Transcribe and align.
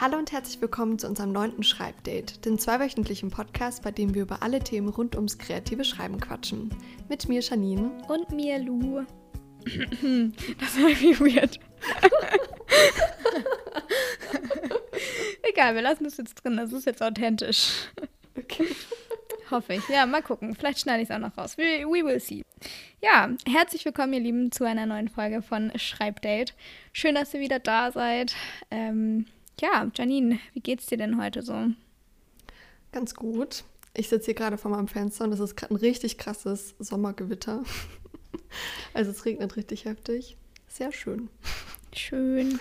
Hallo 0.00 0.16
und 0.18 0.32
herzlich 0.32 0.60
willkommen 0.60 0.98
zu 0.98 1.06
unserem 1.06 1.32
neunten 1.32 1.62
Schreibdate, 1.62 2.44
dem 2.44 2.58
zweiwöchentlichen 2.58 3.30
Podcast, 3.30 3.82
bei 3.82 3.90
dem 3.90 4.14
wir 4.14 4.22
über 4.22 4.42
alle 4.42 4.58
Themen 4.58 4.88
rund 4.88 5.14
ums 5.14 5.38
kreative 5.38 5.84
Schreiben 5.84 6.18
quatschen. 6.18 6.74
Mit 7.08 7.28
mir 7.28 7.40
Janine. 7.40 7.90
Und 8.08 8.30
mir 8.30 8.58
Lu. 8.58 9.04
Das 10.58 10.76
war 10.76 10.88
irgendwie 10.88 11.36
weird. 11.36 11.60
Egal, 15.42 15.74
wir 15.74 15.82
lassen 15.82 16.04
das 16.04 16.16
jetzt 16.16 16.34
drin. 16.42 16.56
Das 16.56 16.72
ist 16.72 16.86
jetzt 16.86 17.02
authentisch. 17.02 17.88
Okay. 18.36 18.66
Hoffe 19.50 19.74
ich. 19.74 19.88
Ja, 19.88 20.06
mal 20.06 20.22
gucken. 20.22 20.56
Vielleicht 20.56 20.80
schneide 20.80 21.02
ich 21.02 21.10
es 21.10 21.14
auch 21.14 21.20
noch 21.20 21.36
raus. 21.36 21.58
We, 21.58 21.84
we 21.86 22.04
will 22.04 22.18
see. 22.18 22.42
Ja, 23.02 23.30
herzlich 23.46 23.84
willkommen, 23.84 24.14
ihr 24.14 24.20
Lieben, 24.20 24.50
zu 24.50 24.64
einer 24.64 24.86
neuen 24.86 25.08
Folge 25.08 25.42
von 25.42 25.70
Schreibdate. 25.76 26.54
Schön, 26.92 27.14
dass 27.14 27.34
ihr 27.34 27.40
wieder 27.40 27.58
da 27.58 27.92
seid. 27.92 28.34
Ähm, 28.70 29.26
ja, 29.60 29.90
Janine, 29.94 30.38
wie 30.54 30.60
geht's 30.60 30.86
dir 30.86 30.98
denn 30.98 31.20
heute 31.20 31.42
so? 31.42 31.66
Ganz 32.92 33.14
gut. 33.14 33.64
Ich 33.94 34.08
sitze 34.08 34.26
hier 34.26 34.34
gerade 34.34 34.58
vor 34.58 34.70
meinem 34.70 34.88
Fenster 34.88 35.24
und 35.24 35.32
es 35.32 35.40
ist 35.40 35.56
gerade 35.56 35.74
ein 35.74 35.76
richtig 35.76 36.18
krasses 36.18 36.74
Sommergewitter. 36.78 37.62
Also 38.92 39.10
es 39.10 39.24
regnet 39.24 39.56
richtig 39.56 39.86
heftig. 39.86 40.36
Sehr 40.68 40.92
schön. 40.92 41.30
Schön. 41.94 42.60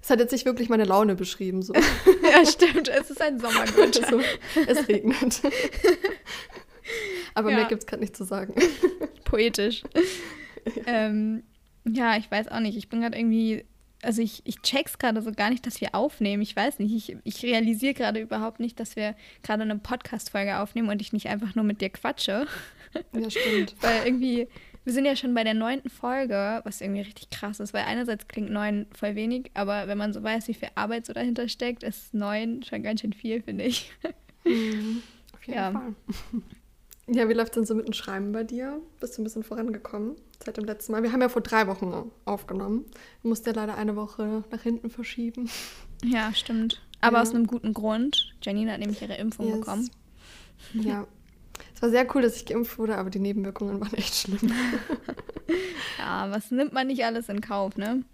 Es 0.00 0.08
hat 0.10 0.20
jetzt 0.20 0.30
nicht 0.30 0.44
wirklich 0.46 0.68
meine 0.68 0.84
Laune 0.84 1.16
beschrieben. 1.16 1.62
So. 1.62 1.72
Ja, 2.22 2.46
stimmt. 2.46 2.88
Es 2.88 3.10
ist 3.10 3.20
ein 3.20 3.40
Sommergewitter. 3.40 4.04
Also, 4.04 4.20
es 4.68 4.86
regnet. 4.88 5.42
Aber 7.34 7.50
Ja. 7.50 7.56
mehr 7.56 7.64
gibt 7.66 7.82
es 7.82 7.86
gerade 7.86 8.02
nicht 8.02 8.16
zu 8.16 8.22
sagen. 8.24 8.54
Poetisch. 9.24 9.82
ähm, 10.86 11.42
ja, 11.84 12.16
ich 12.16 12.30
weiß 12.30 12.46
auch 12.48 12.60
nicht. 12.60 12.76
Ich 12.76 12.88
bin 12.88 13.00
gerade 13.00 13.18
irgendwie. 13.18 13.64
Also 14.02 14.20
ich, 14.20 14.42
ich 14.44 14.60
check's 14.62 14.98
gerade 14.98 15.22
so 15.22 15.32
gar 15.32 15.48
nicht, 15.50 15.64
dass 15.66 15.80
wir 15.80 15.94
aufnehmen. 15.94 16.42
Ich 16.42 16.54
weiß 16.56 16.78
nicht. 16.80 16.92
Ich, 16.92 17.16
ich 17.24 17.42
realisiere 17.44 17.94
gerade 17.94 18.20
überhaupt 18.20 18.58
nicht, 18.60 18.78
dass 18.80 18.96
wir 18.96 19.14
gerade 19.42 19.62
eine 19.62 19.78
Podcast-Folge 19.78 20.58
aufnehmen 20.58 20.88
und 20.88 21.00
ich 21.00 21.12
nicht 21.12 21.28
einfach 21.28 21.54
nur 21.54 21.64
mit 21.64 21.80
dir 21.80 21.88
quatsche. 21.90 22.46
Ja, 23.12 23.30
stimmt. 23.30 23.76
Weil 23.80 24.04
irgendwie, 24.06 24.48
wir 24.84 24.92
sind 24.92 25.04
ja 25.04 25.14
schon 25.14 25.34
bei 25.34 25.44
der 25.44 25.54
neunten 25.54 25.88
Folge, 25.88 26.60
was 26.64 26.80
irgendwie 26.80 27.02
richtig 27.02 27.30
krass 27.30 27.60
ist, 27.60 27.72
weil 27.72 27.84
einerseits 27.84 28.26
klingt 28.26 28.50
neun 28.50 28.86
voll 28.92 29.14
wenig, 29.14 29.50
aber 29.54 29.86
wenn 29.86 29.96
man 29.96 30.12
so 30.12 30.22
weiß, 30.22 30.48
wie 30.48 30.54
viel 30.54 30.70
Arbeit 30.74 31.06
so 31.06 31.12
dahinter 31.12 31.48
steckt, 31.48 31.84
ist 31.84 32.12
neun 32.12 32.62
schon 32.64 32.82
ganz 32.82 33.00
schön 33.00 33.12
viel, 33.12 33.40
finde 33.42 33.64
ich. 33.64 33.92
Mhm, 34.44 35.02
Auf 35.32 35.44
jeden 35.46 35.56
Ja. 35.58 35.70
Fall. 35.70 35.94
Ja, 37.08 37.28
wie 37.28 37.32
läuft 37.32 37.56
denn 37.56 37.64
so 37.66 37.74
mit 37.74 37.86
dem 37.86 37.92
Schreiben 37.94 38.32
bei 38.32 38.44
dir? 38.44 38.80
Bist 39.00 39.16
du 39.18 39.22
ein 39.22 39.24
bisschen 39.24 39.42
vorangekommen 39.42 40.14
seit 40.44 40.56
dem 40.56 40.64
letzten 40.64 40.92
Mal? 40.92 41.02
Wir 41.02 41.12
haben 41.12 41.20
ja 41.20 41.28
vor 41.28 41.42
drei 41.42 41.66
Wochen 41.66 42.10
aufgenommen. 42.24 42.86
Du 43.22 43.28
musst 43.28 43.44
ja 43.46 43.52
leider 43.52 43.76
eine 43.76 43.96
Woche 43.96 44.44
nach 44.50 44.62
hinten 44.62 44.88
verschieben. 44.88 45.50
Ja, 46.04 46.32
stimmt. 46.32 46.80
Aber 47.00 47.16
Ja. 47.16 47.22
aus 47.22 47.30
einem 47.34 47.46
guten 47.48 47.74
Grund. 47.74 48.34
Janine 48.42 48.72
hat 48.72 48.78
nämlich 48.80 49.02
ihre 49.02 49.16
Impfung 49.16 49.48
Yes. 49.48 49.58
bekommen. 49.58 49.90
Ja. 50.74 51.06
Es 51.74 51.82
war 51.82 51.90
sehr 51.90 52.06
cool, 52.14 52.22
dass 52.22 52.36
ich 52.36 52.46
geimpft 52.46 52.78
wurde, 52.78 52.96
aber 52.96 53.10
die 53.10 53.18
Nebenwirkungen 53.18 53.80
waren 53.80 53.94
echt 53.94 54.14
schlimm. 54.14 54.52
Ja, 55.98 56.30
was 56.30 56.50
nimmt 56.50 56.72
man 56.72 56.86
nicht 56.86 57.04
alles 57.04 57.28
in 57.28 57.40
Kauf, 57.40 57.76
ne? 57.76 58.04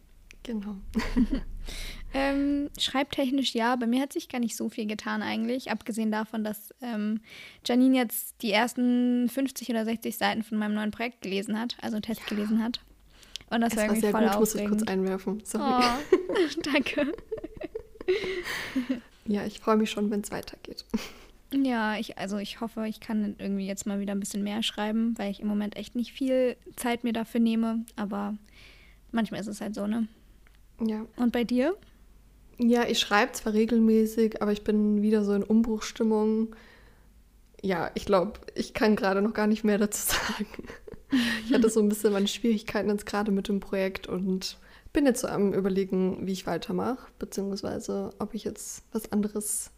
genau. 0.42 0.76
Ähm, 2.14 2.70
schreibtechnisch 2.78 3.54
ja, 3.54 3.76
bei 3.76 3.86
mir 3.86 4.00
hat 4.00 4.12
sich 4.14 4.28
gar 4.28 4.38
nicht 4.38 4.56
so 4.56 4.68
viel 4.70 4.86
getan 4.86 5.22
eigentlich, 5.22 5.70
abgesehen 5.70 6.10
davon, 6.10 6.42
dass 6.42 6.74
ähm, 6.80 7.20
Janine 7.66 7.96
jetzt 7.98 8.40
die 8.42 8.50
ersten 8.50 9.28
50 9.28 9.68
oder 9.70 9.84
60 9.84 10.16
Seiten 10.16 10.42
von 10.42 10.56
meinem 10.58 10.74
neuen 10.74 10.90
Projekt 10.90 11.20
gelesen 11.20 11.58
hat, 11.60 11.76
also 11.82 12.00
Test 12.00 12.26
gelesen 12.26 12.62
hat. 12.64 12.80
Und 13.50 13.60
das 13.60 13.72
Es 13.72 13.76
war 13.76 13.82
war 13.82 13.84
irgendwie 13.94 14.00
sehr 14.00 14.10
voll 14.10 14.26
gut, 14.28 14.40
muss 14.40 14.54
ich 14.54 14.60
kurz 14.66 14.82
aufregend. 14.82 14.90
einwerfen. 14.90 15.40
Sorry. 15.44 15.84
Oh, 15.84 16.60
danke. 16.72 17.12
Ja, 19.26 19.44
ich 19.44 19.60
freue 19.60 19.76
mich 19.76 19.90
schon, 19.90 20.10
wenn 20.10 20.20
es 20.22 20.30
weitergeht. 20.30 20.84
Ja, 21.52 21.96
ich, 21.98 22.18
also 22.18 22.38
ich 22.38 22.60
hoffe, 22.60 22.86
ich 22.88 23.00
kann 23.00 23.34
irgendwie 23.38 23.66
jetzt 23.66 23.86
mal 23.86 24.00
wieder 24.00 24.12
ein 24.14 24.20
bisschen 24.20 24.42
mehr 24.42 24.62
schreiben, 24.62 25.14
weil 25.18 25.30
ich 25.30 25.40
im 25.40 25.46
Moment 25.46 25.76
echt 25.76 25.94
nicht 25.94 26.12
viel 26.12 26.56
Zeit 26.76 27.04
mir 27.04 27.12
dafür 27.12 27.40
nehme. 27.40 27.84
Aber 27.96 28.34
manchmal 29.12 29.40
ist 29.40 29.46
es 29.46 29.60
halt 29.60 29.74
so, 29.74 29.86
ne? 29.86 30.08
Ja. 30.84 31.06
Und 31.16 31.32
bei 31.32 31.44
dir? 31.44 31.74
Ja, 32.58 32.86
ich 32.86 32.98
schreibe 32.98 33.32
zwar 33.32 33.52
regelmäßig, 33.52 34.42
aber 34.42 34.52
ich 34.52 34.64
bin 34.64 35.00
wieder 35.00 35.24
so 35.24 35.32
in 35.32 35.44
Umbruchstimmung. 35.44 36.56
Ja, 37.62 37.90
ich 37.94 38.04
glaube, 38.04 38.40
ich 38.54 38.74
kann 38.74 38.96
gerade 38.96 39.22
noch 39.22 39.32
gar 39.32 39.46
nicht 39.46 39.64
mehr 39.64 39.78
dazu 39.78 40.02
sagen. 40.06 40.46
Ich 41.46 41.54
hatte 41.54 41.70
so 41.70 41.80
ein 41.80 41.88
bisschen 41.88 42.12
meine 42.12 42.28
Schwierigkeiten 42.28 42.90
jetzt 42.90 43.06
gerade 43.06 43.30
mit 43.30 43.48
dem 43.48 43.60
Projekt 43.60 44.08
und 44.08 44.58
bin 44.92 45.06
jetzt 45.06 45.20
so 45.20 45.28
am 45.28 45.52
Überlegen, 45.54 46.26
wie 46.26 46.32
ich 46.32 46.46
weitermache, 46.46 47.06
beziehungsweise 47.18 48.10
ob 48.18 48.34
ich 48.34 48.44
jetzt 48.44 48.82
was 48.92 49.12
anderes 49.12 49.70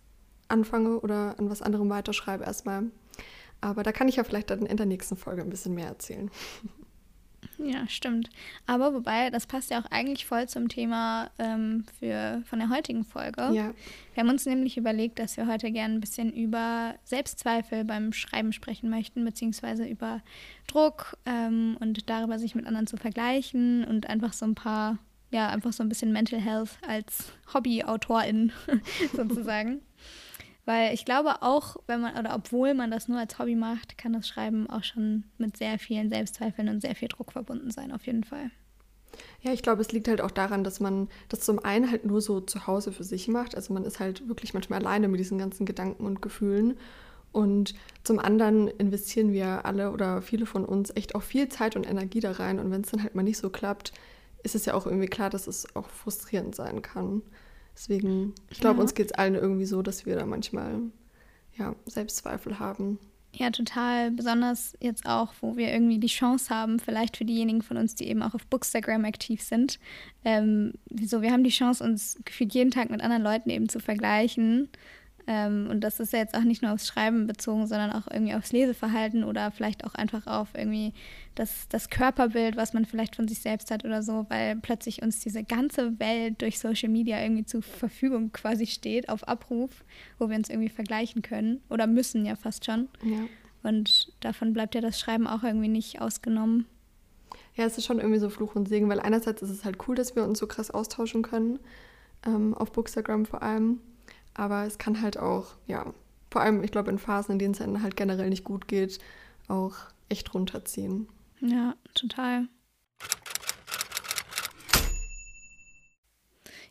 anfange 0.49 1.01
oder 1.01 1.39
an 1.39 1.51
was 1.51 1.63
anderem 1.63 1.91
weiterschreibe 1.91 2.45
erstmal. 2.45 2.85
Aber 3.61 3.83
da 3.83 3.93
kann 3.93 4.09
ich 4.09 4.17
ja 4.17 4.25
vielleicht 4.25 4.51
dann 4.51 4.67
in 4.67 4.77
der 4.77 4.87
nächsten 4.87 5.17
Folge 5.17 5.43
ein 5.43 5.51
bisschen 5.51 5.75
mehr 5.75 5.89
erzählen. 5.89 6.31
Ja, 7.65 7.87
stimmt. 7.89 8.31
Aber 8.67 8.95
wobei, 8.95 9.31
das 9.31 9.47
passt 9.47 9.71
ja 9.71 9.81
auch 9.81 9.91
eigentlich 9.91 10.27
voll 10.27 10.49
zum 10.49 10.69
Thema 10.69 11.31
ähm, 11.39 11.85
für, 11.99 12.43
von 12.47 12.59
der 12.59 12.71
heutigen 12.71 13.05
Folge. 13.05 13.43
Ja, 13.53 13.73
Wir 14.15 14.23
haben 14.23 14.31
uns 14.31 14.47
nämlich 14.47 14.77
überlegt, 14.77 15.19
dass 15.19 15.37
wir 15.37 15.47
heute 15.47 15.71
gerne 15.71 15.95
ein 15.95 16.01
bisschen 16.01 16.33
über 16.33 16.95
Selbstzweifel 17.05 17.85
beim 17.85 18.13
Schreiben 18.13 18.53
sprechen 18.53 18.89
möchten, 18.89 19.25
beziehungsweise 19.25 19.87
über 19.87 20.23
Druck 20.69 21.17
ähm, 21.27 21.77
und 21.81 22.09
darüber, 22.09 22.39
sich 22.39 22.55
mit 22.55 22.67
anderen 22.67 22.87
zu 22.87 22.97
vergleichen 22.97 23.85
und 23.85 24.09
einfach 24.09 24.33
so 24.33 24.47
ein 24.47 24.55
paar, 24.55 24.99
ja, 25.31 25.49
einfach 25.49 25.73
so 25.73 25.83
ein 25.83 25.89
bisschen 25.89 26.13
Mental 26.13 26.41
Health 26.41 26.79
als 26.87 27.33
Hobby-Autorin 27.53 28.53
sozusagen. 29.13 29.81
Weil 30.65 30.95
ich 30.95 31.05
glaube 31.05 31.43
auch, 31.43 31.77
wenn 31.87 32.01
man, 32.01 32.17
oder 32.17 32.35
obwohl 32.35 32.75
man 32.75 32.91
das 32.91 33.09
nur 33.09 33.19
als 33.19 33.39
Hobby 33.39 33.57
macht, 33.57 33.99
kann 33.99 34.13
das 34.13 34.29
Schreiben 34.29 34.69
auch 34.69 34.85
schon 34.85 35.25
mit 35.39 35.57
sehr 35.57 35.79
vielen 35.79 36.11
Selbstzweifeln 36.11 36.69
und 36.69 36.81
sehr 36.81 36.95
viel 36.95 37.09
Druck 37.09 37.33
verbunden 37.33 37.71
sein, 37.71 37.93
auf 37.93 38.07
jeden 38.07 38.25
Fall. 38.25 38.51
Ja, 39.43 39.53
ich 39.53 39.63
glaube, 39.63 39.81
es 39.81 39.93
liegt 39.93 40.09
halt 40.09 40.21
auch 40.21 40.31
daran, 40.31 40.65
dass 40.65 40.81
man 40.81 41.09
das 41.29 41.41
zum 41.41 41.59
einen 41.59 41.91
halt 41.91 42.05
nur 42.05 42.21
so 42.21 42.41
zu 42.41 42.67
Hause 42.67 42.93
für 42.93 43.05
sich 43.05 43.27
macht. 43.29 43.55
Also 43.55 43.73
man 43.73 43.85
ist 43.85 44.01
halt 44.01 44.29
wirklich 44.29 44.55
manchmal 44.55 44.81
alleine 44.81 45.09
mit 45.09 45.19
diesen 45.19 45.39
ganzen 45.39 45.67
Gedanken 45.67 46.07
und 46.07 46.23
Gefühlen. 46.23 46.77
Und 47.33 47.75
zum 48.03 48.19
anderen 48.19 48.69
investieren 48.69 49.33
wir 49.33 49.65
alle 49.65 49.93
oder 49.93 50.21
viele 50.21 50.47
von 50.47 50.65
uns 50.65 50.91
echt 50.95 51.15
auch 51.15 51.23
viel 51.23 51.49
Zeit 51.49 51.77
und 51.77 51.89
Energie 51.89 52.21
da 52.21 52.33
rein. 52.33 52.59
Und 52.59 52.71
wenn 52.71 52.83
es 52.83 52.91
dann 52.91 53.03
halt 53.03 53.15
mal 53.15 53.23
nicht 53.23 53.39
so 53.39 53.51
klappt, 53.51 53.93
ist 54.43 54.55
es 54.55 54.67
ja 54.67 54.75
auch 54.75 54.87
irgendwie 54.87 55.07
klar, 55.07 55.31
dass 55.31 55.47
es 55.47 55.75
auch 55.77 55.89
frustrierend 55.89 56.55
sein 56.55 56.83
kann. 56.83 57.23
Deswegen, 57.75 58.35
ich 58.51 58.61
glaube, 58.61 58.77
Ja. 58.77 58.83
uns 58.83 58.95
geht 58.95 59.07
es 59.07 59.13
allen 59.13 59.35
irgendwie 59.35 59.65
so, 59.67 59.83
dass 59.83 60.07
wir 60.07 60.17
da 60.17 60.27
manchmal 60.27 60.81
ja, 61.57 61.75
Selbstzweifel 61.87 62.59
haben. 62.59 62.99
Ja, 63.33 63.51
total. 63.51 64.11
Besonders 64.11 64.77
jetzt 64.81 65.07
auch, 65.07 65.33
wo 65.41 65.57
wir 65.57 65.73
irgendwie 65.73 65.99
die 65.99 66.09
Chance 66.09 66.51
haben, 66.53 66.81
vielleicht 66.81 67.17
für 67.17 67.25
diejenigen 67.25 67.63
von 67.63 67.77
uns, 67.77 67.95
die 67.95 68.09
eben 68.09 68.23
auch 68.23 68.35
auf 68.35 68.45
Bookstagram 68.47 69.05
aktiv 69.05 69.41
sind. 69.43 69.79
Ähm, 70.25 70.73
so, 71.05 71.23
wir 71.23 71.31
haben 71.31 71.45
die 71.45 71.51
Chance, 71.51 71.85
uns 71.85 72.19
gefühlt 72.25 72.53
jeden 72.55 72.73
Tag 72.73 72.91
mit 72.91 73.01
anderen 73.03 73.23
Leuten 73.23 73.51
eben 73.51 73.69
zu 73.69 73.79
vergleichen. 73.79 74.69
Ähm, 75.27 75.69
und 75.71 75.81
das 75.83 76.01
ist 76.01 76.13
ja 76.13 76.19
jetzt 76.19 76.35
auch 76.35 76.43
nicht 76.43 76.63
nur 76.63 76.73
aufs 76.73 76.87
Schreiben 76.87 77.27
bezogen, 77.27 77.67
sondern 77.67 77.93
auch 77.93 78.09
irgendwie 78.11 78.35
aufs 78.35 78.53
Leseverhalten 78.53 79.25
oder 79.25 79.51
vielleicht 79.51 79.85
auch 79.85 79.95
einfach 79.95 80.27
auf 80.27 80.49
irgendwie 80.55 80.93
das, 81.35 81.69
das 81.69 81.91
Körperbild, 81.91 82.57
was 82.57 82.73
man 82.73 82.85
vielleicht 82.85 83.17
von 83.17 83.29
sich 83.29 83.41
selbst 83.41 83.71
hat 83.71 83.85
oder 83.85 84.03
so, 84.03 84.27
weil 84.29 84.57
plötzlich 84.57 85.03
uns 85.03 85.21
diese 85.21 85.45
ganze 85.45 85.99
Welt 86.01 86.43
durch 86.43 86.59
Social 86.59 86.89
Media 86.89 87.21
irgendwie 87.21 87.45
zur 87.45 87.63
Verfügung 87.63 88.33
quasi 88.33 88.67
steht, 88.67 89.09
auf 89.09 89.27
Abruf, 89.29 89.85
wo 90.19 90.29
wir 90.29 90.37
uns 90.37 90.49
irgendwie 90.49 90.69
vergleichen 90.69 91.23
können 91.23 91.61
oder 91.69 91.87
müssen 91.87 92.25
ja 92.25 92.37
fast 92.37 92.65
schon. 92.65 92.89
Ja. 93.03 93.21
Und 93.63 94.13
davon 94.21 94.53
bleibt 94.53 94.75
ja 94.75 94.81
das 94.81 94.99
Schreiben 94.99 95.27
auch 95.27 95.43
irgendwie 95.43 95.69
nicht 95.69 96.01
ausgenommen. 96.01 96.67
Ja, 97.57 97.67
es 97.67 97.77
ist 97.77 97.85
schon 97.85 97.99
irgendwie 97.99 98.19
so 98.19 98.31
Fluch 98.31 98.55
und 98.55 98.69
Segen, 98.69 98.89
weil 98.89 99.01
einerseits 99.01 99.43
ist 99.43 99.51
es 99.51 99.65
halt 99.65 99.77
cool, 99.87 99.95
dass 99.95 100.17
wir 100.17 100.25
uns 100.25 100.39
so 100.39 100.47
krass 100.47 100.71
austauschen 100.71 101.23
können, 101.23 101.59
ähm, 102.25 102.55
auf 102.55 102.73
Bookstagram 102.73 103.27
vor 103.27 103.43
allem. 103.43 103.81
Aber 104.35 104.65
es 104.65 104.79
kann 104.79 105.03
halt 105.03 105.19
auch, 105.19 105.57
ja, 105.67 105.93
vor 106.31 106.43
allem, 106.43 106.63
ich 106.63 106.71
glaube, 106.71 106.91
in 106.91 106.99
Phasen, 106.99 107.33
in 107.33 107.39
denen 107.39 107.53
es 107.53 107.59
dann 107.59 107.83
halt 107.83 107.97
generell 107.97 108.29
nicht 108.29 108.45
gut 108.45 108.69
geht, 108.69 108.99
auch 109.49 109.75
echt 110.09 110.33
runterziehen. 110.35 111.09
Ja, 111.41 111.75
total. 111.95 112.49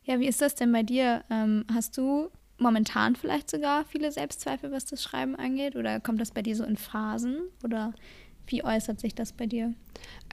Ja, 0.04 0.20
wie 0.20 0.28
ist 0.28 0.42
das 0.42 0.56
denn 0.56 0.72
bei 0.72 0.84
dir? 0.84 1.24
Ähm, 1.30 1.66
hast 1.72 1.98
du 1.98 2.30
momentan 2.58 3.16
vielleicht 3.16 3.50
sogar 3.50 3.86
viele 3.86 4.12
Selbstzweifel, 4.12 4.72
was 4.72 4.86
das 4.86 5.04
Schreiben 5.04 5.36
angeht? 5.36 5.76
Oder 5.76 6.00
kommt 6.00 6.20
das 6.20 6.32
bei 6.32 6.42
dir 6.42 6.56
so 6.56 6.64
in 6.64 6.78
Phasen? 6.78 7.42
Oder 7.64 7.94
wie 8.48 8.64
äußert 8.64 9.00
sich 9.00 9.14
das 9.14 9.34
bei 9.34 9.46
dir? 9.46 9.74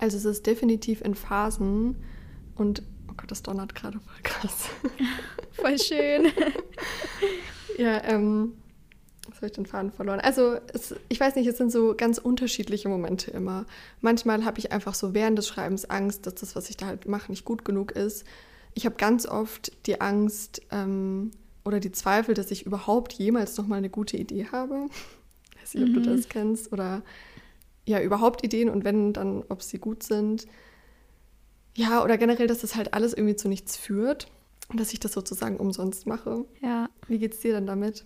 Also 0.01 0.17
es 0.17 0.25
ist 0.25 0.47
definitiv 0.47 1.03
in 1.03 1.15
Phasen 1.15 1.97
und, 2.55 2.83
Gott, 3.17 3.31
das 3.31 3.43
donnert 3.43 3.75
gerade 3.75 3.99
voll 4.01 4.23
krass. 4.23 4.69
Voll 5.53 5.79
schön. 5.79 6.33
Ja, 7.79 8.03
ähm, 8.05 8.55
was 9.29 9.37
habe 9.37 9.47
ich 9.49 9.53
den 9.53 9.67
Faden 9.67 9.93
verloren? 9.93 10.19
Also, 10.21 10.57
es, 10.73 10.95
ich 11.11 11.21
weiß 11.21 11.35
nicht, 11.35 11.47
es 11.47 11.59
sind 11.59 11.71
so 11.71 11.95
ganz 11.95 12.17
unterschiedliche 12.17 12.89
Momente 12.89 13.31
immer. 13.33 13.67
Manchmal 14.01 14.47
habe 14.47 14.59
ich 14.59 14.73
einfach 14.73 14.95
so 14.95 15.13
während 15.13 15.37
des 15.37 15.47
Schreibens 15.47 15.85
Angst, 15.91 16.25
dass 16.27 16.37
das, 16.37 16.57
was 16.57 16.71
ich 16.71 16.79
da 16.79 16.87
halt 16.87 17.07
mache, 17.07 17.31
nicht 17.31 17.45
gut 17.45 17.67
genug 17.67 17.93
ist. 17.93 18.25
Ich 18.73 18.87
habe 18.87 18.97
ganz 18.97 19.27
oft 19.27 19.73
die 19.87 20.01
Angst, 20.01 20.63
ähm, 20.71 21.33
oder 21.67 21.81
die 21.81 21.93
Zweifel, 21.93 22.35
dass 22.35 22.51
ich 22.51 22.65
überhaupt 22.65 23.13
jemals 23.15 23.57
noch 23.59 23.67
mal 23.67 23.77
eine 23.77 23.91
gute 23.91 24.17
Idee 24.17 24.47
habe. 24.53 24.87
Ich 25.51 25.63
weiß 25.63 25.75
nicht, 25.75 25.83
ob 25.83 25.89
mhm. 25.91 26.03
du 26.03 26.17
das 26.17 26.29
kennst. 26.29 26.73
Oder 26.73 27.03
ja, 27.85 28.01
überhaupt 28.01 28.45
Ideen 28.45 28.71
und 28.71 28.85
wenn, 28.85 29.13
dann, 29.13 29.43
ob 29.49 29.63
sie 29.63 29.79
gut 29.79 30.03
sind. 30.05 30.47
Ja, 31.77 32.03
oder 32.03 32.17
generell, 32.19 32.47
dass 32.47 32.61
das 32.61 32.75
halt 32.75 32.95
alles 32.95 33.13
irgendwie 33.13 33.37
zu 33.37 33.49
nichts 33.49 33.77
führt 33.77 34.29
und 34.69 34.81
dass 34.81 34.93
ich 34.93 35.01
das 35.01 35.13
sozusagen 35.13 35.59
umsonst 35.59 36.07
mache. 36.07 36.45
Ja. 36.61 36.89
Wie 37.07 37.19
geht's 37.19 37.41
dir 37.41 37.53
dann 37.53 37.67
damit? 37.67 38.05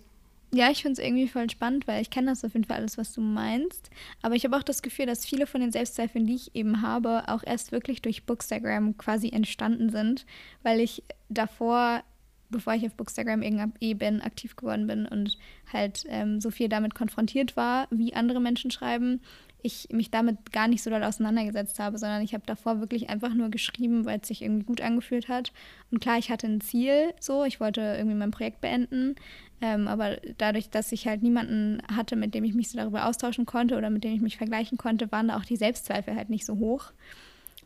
Ja, 0.53 0.69
ich 0.69 0.81
finde 0.81 1.01
es 1.01 1.07
irgendwie 1.07 1.29
voll 1.29 1.49
spannend, 1.49 1.87
weil 1.87 2.01
ich 2.01 2.09
kenne 2.09 2.29
das 2.29 2.43
auf 2.43 2.53
jeden 2.53 2.65
Fall 2.65 2.77
alles, 2.77 2.97
was 2.97 3.13
du 3.13 3.21
meinst. 3.21 3.89
Aber 4.21 4.35
ich 4.35 4.43
habe 4.43 4.57
auch 4.57 4.63
das 4.63 4.81
Gefühl, 4.81 5.05
dass 5.05 5.25
viele 5.25 5.47
von 5.47 5.61
den 5.61 5.71
Selbstzweifeln, 5.71 6.27
die 6.27 6.35
ich 6.35 6.53
eben 6.55 6.81
habe, 6.81 7.23
auch 7.27 7.43
erst 7.45 7.71
wirklich 7.71 8.01
durch 8.01 8.25
Bookstagram 8.25 8.97
quasi 8.97 9.29
entstanden 9.29 9.89
sind, 9.89 10.25
weil 10.61 10.81
ich 10.81 11.03
davor, 11.29 12.03
bevor 12.49 12.73
ich 12.73 12.85
auf 12.85 12.95
Bookstagram 12.95 13.43
eh 13.79 13.93
bin, 13.93 14.19
aktiv 14.19 14.57
geworden 14.57 14.87
bin 14.87 15.05
und 15.05 15.37
halt 15.71 16.03
ähm, 16.09 16.41
so 16.41 16.51
viel 16.51 16.67
damit 16.67 16.95
konfrontiert 16.95 17.55
war, 17.55 17.87
wie 17.89 18.13
andere 18.13 18.41
Menschen 18.41 18.71
schreiben, 18.71 19.21
ich 19.63 19.87
mich 19.91 20.11
damit 20.11 20.51
gar 20.51 20.67
nicht 20.67 20.83
so 20.83 20.89
doll 20.89 21.03
auseinandergesetzt 21.03 21.79
habe, 21.79 21.97
sondern 21.97 22.21
ich 22.21 22.33
habe 22.33 22.43
davor 22.45 22.79
wirklich 22.79 23.09
einfach 23.09 23.33
nur 23.33 23.49
geschrieben, 23.49 24.05
weil 24.05 24.19
es 24.19 24.27
sich 24.27 24.41
irgendwie 24.41 24.65
gut 24.65 24.81
angefühlt 24.81 25.27
hat. 25.27 25.51
Und 25.91 25.99
klar, 25.99 26.17
ich 26.17 26.31
hatte 26.31 26.47
ein 26.47 26.61
Ziel, 26.61 27.13
so, 27.19 27.43
ich 27.43 27.59
wollte 27.59 27.81
irgendwie 27.81 28.17
mein 28.17 28.31
Projekt 28.31 28.61
beenden, 28.61 29.15
ähm, 29.61 29.87
aber 29.87 30.17
dadurch, 30.37 30.69
dass 30.69 30.91
ich 30.91 31.07
halt 31.07 31.21
niemanden 31.21 31.81
hatte, 31.95 32.15
mit 32.15 32.33
dem 32.33 32.43
ich 32.43 32.53
mich 32.53 32.69
so 32.69 32.77
darüber 32.77 33.05
austauschen 33.05 33.45
konnte 33.45 33.77
oder 33.77 33.89
mit 33.89 34.03
dem 34.03 34.13
ich 34.13 34.21
mich 34.21 34.37
vergleichen 34.37 34.77
konnte, 34.77 35.11
waren 35.11 35.27
da 35.27 35.37
auch 35.37 35.45
die 35.45 35.57
Selbstzweifel 35.57 36.15
halt 36.15 36.29
nicht 36.29 36.45
so 36.45 36.57
hoch. 36.57 36.91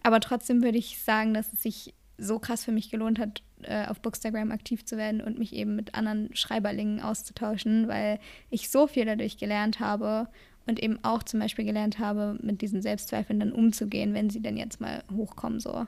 Aber 0.03 0.19
trotzdem 0.19 0.61
würde 0.61 0.77
ich 0.77 1.01
sagen, 1.03 1.33
dass 1.33 1.51
es 1.53 1.63
sich 1.63 1.93
so 2.17 2.39
krass 2.39 2.63
für 2.63 2.71
mich 2.71 2.89
gelohnt 2.89 3.19
hat, 3.19 3.41
äh, 3.63 3.87
auf 3.87 4.01
Bookstagram 4.01 4.51
aktiv 4.51 4.85
zu 4.85 4.97
werden 4.97 5.21
und 5.21 5.39
mich 5.39 5.53
eben 5.53 5.75
mit 5.75 5.95
anderen 5.95 6.33
Schreiberlingen 6.35 7.01
auszutauschen, 7.01 7.87
weil 7.87 8.19
ich 8.49 8.69
so 8.69 8.87
viel 8.87 9.05
dadurch 9.05 9.37
gelernt 9.37 9.79
habe 9.79 10.27
und 10.67 10.81
eben 10.81 10.99
auch 11.03 11.23
zum 11.23 11.39
Beispiel 11.39 11.65
gelernt 11.65 11.99
habe, 11.99 12.37
mit 12.41 12.61
diesen 12.61 12.81
Selbstzweifeln 12.81 13.39
dann 13.39 13.51
umzugehen, 13.51 14.13
wenn 14.13 14.29
sie 14.29 14.39
denn 14.39 14.57
jetzt 14.57 14.81
mal 14.81 15.03
hochkommen 15.15 15.59
so. 15.59 15.85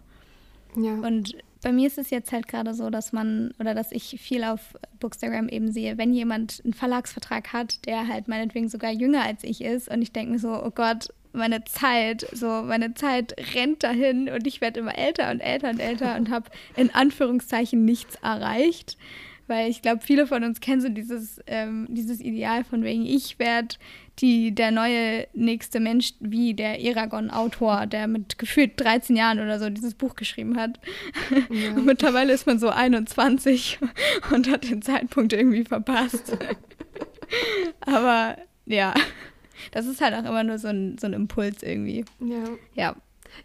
Ja. 0.76 0.94
Und 0.94 1.36
bei 1.64 1.72
mir 1.72 1.88
ist 1.88 1.98
es 1.98 2.10
jetzt 2.10 2.32
halt 2.32 2.48
gerade 2.48 2.74
so, 2.74 2.90
dass 2.90 3.12
man 3.12 3.54
oder 3.60 3.74
dass 3.74 3.92
ich 3.92 4.20
viel 4.22 4.44
auf 4.44 4.76
Bookstagram 5.00 5.50
eben 5.50 5.72
sehe, 5.72 5.98
wenn 5.98 6.14
jemand 6.14 6.62
einen 6.64 6.74
Verlagsvertrag 6.74 7.52
hat, 7.54 7.86
der 7.86 8.08
halt 8.08 8.28
meinetwegen 8.28 8.70
sogar 8.70 8.92
jünger 8.92 9.24
als 9.24 9.44
ich 9.44 9.62
ist 9.64 9.90
und 9.90 10.02
ich 10.02 10.12
denke 10.12 10.34
mir 10.34 10.40
so, 10.40 10.64
oh 10.64 10.72
Gott, 10.72 11.10
meine 11.34 11.64
Zeit, 11.66 12.28
so 12.32 12.48
meine 12.64 12.94
Zeit 12.94 13.36
rennt 13.56 13.84
dahin 13.84 14.30
und 14.30 14.46
ich 14.46 14.62
werde 14.62 14.80
immer 14.80 14.98
älter 14.98 15.32
und 15.32 15.40
älter 15.40 15.70
und 15.70 15.80
älter 15.80 16.16
und 16.16 16.30
habe 16.30 16.50
in 16.76 16.94
Anführungszeichen 16.94 17.84
nichts 17.86 18.16
erreicht. 18.22 18.98
Weil 19.48 19.70
ich 19.70 19.82
glaube, 19.82 20.02
viele 20.04 20.28
von 20.28 20.44
uns 20.44 20.60
kennen 20.60 20.82
so 20.82 20.90
dieses, 20.90 21.40
ähm, 21.48 21.88
dieses 21.90 22.20
Ideal 22.20 22.66
von 22.66 22.84
wegen, 22.84 23.06
ich 23.06 23.40
werde 23.40 23.76
die, 24.20 24.54
der 24.54 24.72
neue 24.72 25.28
nächste 25.34 25.80
Mensch 25.80 26.14
wie 26.20 26.54
der 26.54 26.82
Eragon-Autor, 26.82 27.86
der 27.86 28.08
mit 28.08 28.38
gefühlt 28.40 28.80
13 28.80 29.16
Jahren 29.16 29.40
oder 29.40 29.60
so 29.60 29.70
dieses 29.70 29.94
Buch 29.94 30.16
geschrieben 30.16 30.58
hat. 30.58 30.80
Ja. 31.50 31.72
Und 31.76 31.86
mittlerweile 31.86 32.34
ist 32.34 32.48
man 32.48 32.60
so 32.60 32.70
21 32.70 33.80
und 34.32 34.50
hat 34.50 34.70
den 34.70 34.82
Zeitpunkt 34.82 35.34
irgendwie 35.34 35.64
verpasst. 35.64 36.38
Aber 37.82 38.38
ja, 38.66 38.94
das 39.72 39.86
ist 39.86 40.02
halt 40.02 40.14
auch 40.14 40.30
immer 40.30 40.44
nur 40.44 40.58
so 40.58 40.70
ein, 40.70 40.98
so 40.98 41.08
ein 41.08 41.14
Impuls 41.14 41.62
irgendwie. 41.62 42.06
Ja. 42.20 42.44
Ja. 42.74 42.96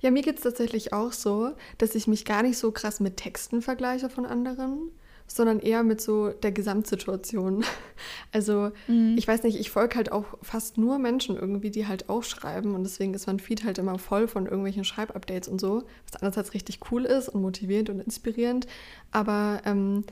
Ja, 0.01 0.11
mir 0.11 0.23
geht 0.23 0.37
es 0.37 0.43
tatsächlich 0.43 0.93
auch 0.93 1.13
so, 1.13 1.53
dass 1.77 1.95
ich 1.95 2.07
mich 2.07 2.25
gar 2.25 2.43
nicht 2.43 2.57
so 2.57 2.73
krass 2.73 2.99
mit 2.99 3.19
Texten 3.19 3.61
vergleiche 3.61 4.09
von 4.09 4.25
anderen, 4.25 4.91
sondern 5.27 5.61
eher 5.61 5.83
mit 5.83 6.01
so 6.01 6.31
der 6.31 6.53
Gesamtsituation. 6.53 7.65
Also 8.33 8.73
mhm. 8.89 9.15
ich 9.17 9.29
weiß 9.29 9.45
nicht, 9.45 9.61
ich 9.61 9.71
folge 9.71 9.95
halt 9.95 10.11
auch 10.11 10.25
fast 10.41 10.77
nur 10.79 10.99
Menschen 10.99 11.37
irgendwie, 11.37 11.71
die 11.71 11.87
halt 11.87 12.09
auch 12.09 12.25
schreiben 12.25 12.75
und 12.75 12.83
deswegen 12.83 13.15
ist 13.15 13.27
mein 13.27 13.39
Feed 13.39 13.63
halt 13.63 13.79
immer 13.79 13.99
voll 13.99 14.27
von 14.27 14.47
irgendwelchen 14.47 14.85
Schreibupdates 14.85 15.49
und 15.49 15.61
so, 15.61 15.85
was 16.11 16.21
einerseits 16.21 16.55
richtig 16.55 16.81
cool 16.91 17.05
ist 17.05 17.29
und 17.29 17.43
motivierend 17.43 17.91
und 17.91 18.01
inspirierend, 18.01 18.67
aber 19.13 19.61
ähm, 19.67 20.05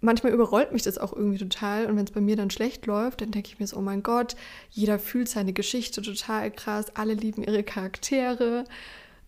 manchmal 0.00 0.32
überrollt 0.32 0.72
mich 0.72 0.82
das 0.82 0.98
auch 0.98 1.12
irgendwie 1.12 1.38
total 1.38 1.86
und 1.86 1.96
wenn 1.96 2.04
es 2.04 2.10
bei 2.10 2.20
mir 2.20 2.36
dann 2.36 2.50
schlecht 2.50 2.86
läuft, 2.86 3.20
dann 3.20 3.30
denke 3.30 3.48
ich 3.48 3.60
mir 3.60 3.66
so, 3.66 3.76
oh 3.76 3.82
mein 3.82 4.02
Gott, 4.02 4.34
jeder 4.70 4.98
fühlt 4.98 5.28
seine 5.28 5.52
Geschichte 5.52 6.02
total 6.02 6.50
krass, 6.50 6.94
alle 6.96 7.14
lieben 7.14 7.42
ihre 7.42 7.62
Charaktere 7.62 8.64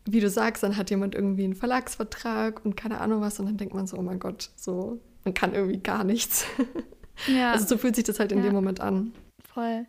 wie 0.06 0.20
du 0.20 0.28
sagst, 0.28 0.62
dann 0.62 0.76
hat 0.76 0.90
jemand 0.90 1.14
irgendwie 1.14 1.44
einen 1.44 1.54
Verlagsvertrag 1.54 2.64
und 2.64 2.76
keine 2.76 3.00
Ahnung 3.00 3.20
was 3.20 3.40
und 3.40 3.46
dann 3.46 3.56
denkt 3.56 3.74
man 3.74 3.86
so, 3.86 3.96
oh 3.96 4.02
mein 4.02 4.18
Gott, 4.18 4.50
so, 4.56 5.00
man 5.24 5.34
kann 5.34 5.54
irgendwie 5.54 5.80
gar 5.80 6.04
nichts. 6.04 6.46
Ja. 7.28 7.52
Also 7.52 7.66
so 7.66 7.78
fühlt 7.78 7.94
sich 7.94 8.04
das 8.04 8.18
halt 8.18 8.32
in 8.32 8.38
ja. 8.38 8.44
dem 8.44 8.54
Moment 8.54 8.80
an. 8.80 9.12
Voll. 9.52 9.86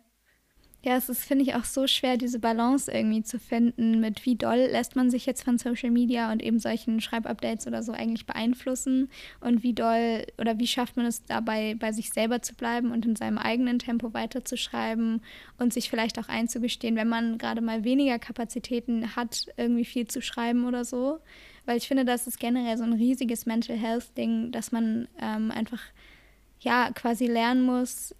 Ja, 0.86 0.96
es 0.96 1.08
ist, 1.08 1.24
finde 1.24 1.42
ich, 1.42 1.56
auch 1.56 1.64
so 1.64 1.88
schwer, 1.88 2.16
diese 2.16 2.38
Balance 2.38 2.88
irgendwie 2.88 3.24
zu 3.24 3.40
finden, 3.40 3.98
mit 3.98 4.24
wie 4.24 4.36
doll 4.36 4.68
lässt 4.70 4.94
man 4.94 5.10
sich 5.10 5.26
jetzt 5.26 5.42
von 5.42 5.58
Social 5.58 5.90
Media 5.90 6.30
und 6.30 6.40
eben 6.40 6.60
solchen 6.60 7.00
Schreibupdates 7.00 7.66
oder 7.66 7.82
so 7.82 7.90
eigentlich 7.90 8.24
beeinflussen 8.24 9.10
und 9.40 9.64
wie 9.64 9.72
doll 9.74 10.24
oder 10.38 10.60
wie 10.60 10.68
schafft 10.68 10.96
man 10.96 11.06
es 11.06 11.24
dabei, 11.24 11.74
bei 11.74 11.90
sich 11.90 12.12
selber 12.12 12.40
zu 12.40 12.54
bleiben 12.54 12.92
und 12.92 13.04
in 13.04 13.16
seinem 13.16 13.36
eigenen 13.36 13.80
Tempo 13.80 14.14
weiterzuschreiben 14.14 15.22
und 15.58 15.72
sich 15.72 15.90
vielleicht 15.90 16.20
auch 16.20 16.28
einzugestehen, 16.28 16.94
wenn 16.94 17.08
man 17.08 17.36
gerade 17.36 17.62
mal 17.62 17.82
weniger 17.82 18.20
Kapazitäten 18.20 19.16
hat, 19.16 19.46
irgendwie 19.56 19.86
viel 19.86 20.06
zu 20.06 20.22
schreiben 20.22 20.66
oder 20.66 20.84
so. 20.84 21.18
Weil 21.64 21.78
ich 21.78 21.88
finde, 21.88 22.04
das 22.04 22.28
ist 22.28 22.38
generell 22.38 22.78
so 22.78 22.84
ein 22.84 22.92
riesiges 22.92 23.44
Mental 23.44 23.76
Health-Ding, 23.76 24.52
dass 24.52 24.70
man 24.70 25.08
ähm, 25.20 25.50
einfach 25.50 25.82
ja 26.60 26.92
quasi 26.92 27.26
lernen 27.26 27.64
muss, 27.64 28.14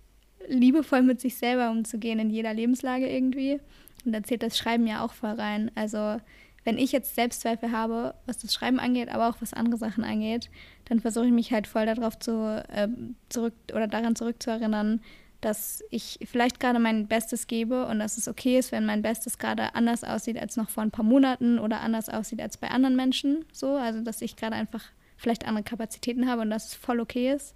liebevoll 0.49 1.03
mit 1.03 1.21
sich 1.21 1.37
selber 1.37 1.71
umzugehen 1.71 2.19
in 2.19 2.31
jeder 2.31 2.55
Lebenslage 2.55 3.09
irgendwie. 3.09 3.61
Und 4.05 4.13
da 4.13 4.23
zählt 4.23 4.43
das 4.43 4.57
Schreiben 4.57 4.87
ja 4.87 5.05
auch 5.05 5.13
voll 5.13 5.31
rein. 5.31 5.71
Also 5.75 6.19
wenn 6.65 6.79
ich 6.79 6.93
jetzt 6.93 7.15
Selbstzweifel 7.15 7.71
habe, 7.71 8.15
was 8.27 8.39
das 8.39 8.53
Schreiben 8.53 8.81
angeht, 8.81 9.09
aber 9.09 9.29
auch 9.29 9.37
was 9.41 9.53
andere 9.53 9.79
Sachen 9.79 10.05
angeht, 10.05 10.51
dann 10.87 11.01
versuche 11.01 11.27
ich 11.27 11.33
mich 11.33 11.53
halt 11.53 11.67
voll 11.67 11.87
darauf 11.87 12.19
zu 12.19 12.65
äh, 12.69 12.89
zurück 13.29 13.55
oder 13.73 13.87
daran 13.87 14.17
zurückzuerinnern, 14.17 15.01
dass 15.41 15.85
ich 15.91 16.19
vielleicht 16.25 16.59
gerade 16.59 16.81
mein 16.81 17.07
Bestes 17.07 17.47
gebe 17.47 17.87
und 17.87 18.01
dass 18.01 18.17
es 18.17 18.27
okay 18.27 18.59
ist, 18.59 18.73
wenn 18.73 18.85
mein 18.85 19.03
Bestes 19.03 19.39
gerade 19.39 19.77
anders 19.77 20.03
aussieht 20.03 20.39
als 20.39 20.57
noch 20.57 20.71
vor 20.71 20.83
ein 20.83 20.91
paar 20.91 21.05
Monaten 21.05 21.61
oder 21.61 21.83
anders 21.83 22.09
aussieht 22.09 22.41
als 22.41 22.57
bei 22.57 22.69
anderen 22.69 22.97
Menschen. 22.97 23.45
So, 23.53 23.77
also 23.77 24.01
dass 24.01 24.23
ich 24.23 24.35
gerade 24.35 24.57
einfach 24.57 24.85
vielleicht 25.17 25.47
andere 25.47 25.63
Kapazitäten 25.63 26.29
habe 26.29 26.43
und 26.43 26.51
dass 26.51 26.67
es 26.67 26.75
voll 26.75 26.99
okay 26.99 27.33
ist. 27.33 27.55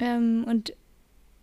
Ähm, 0.00 0.44
und 0.44 0.72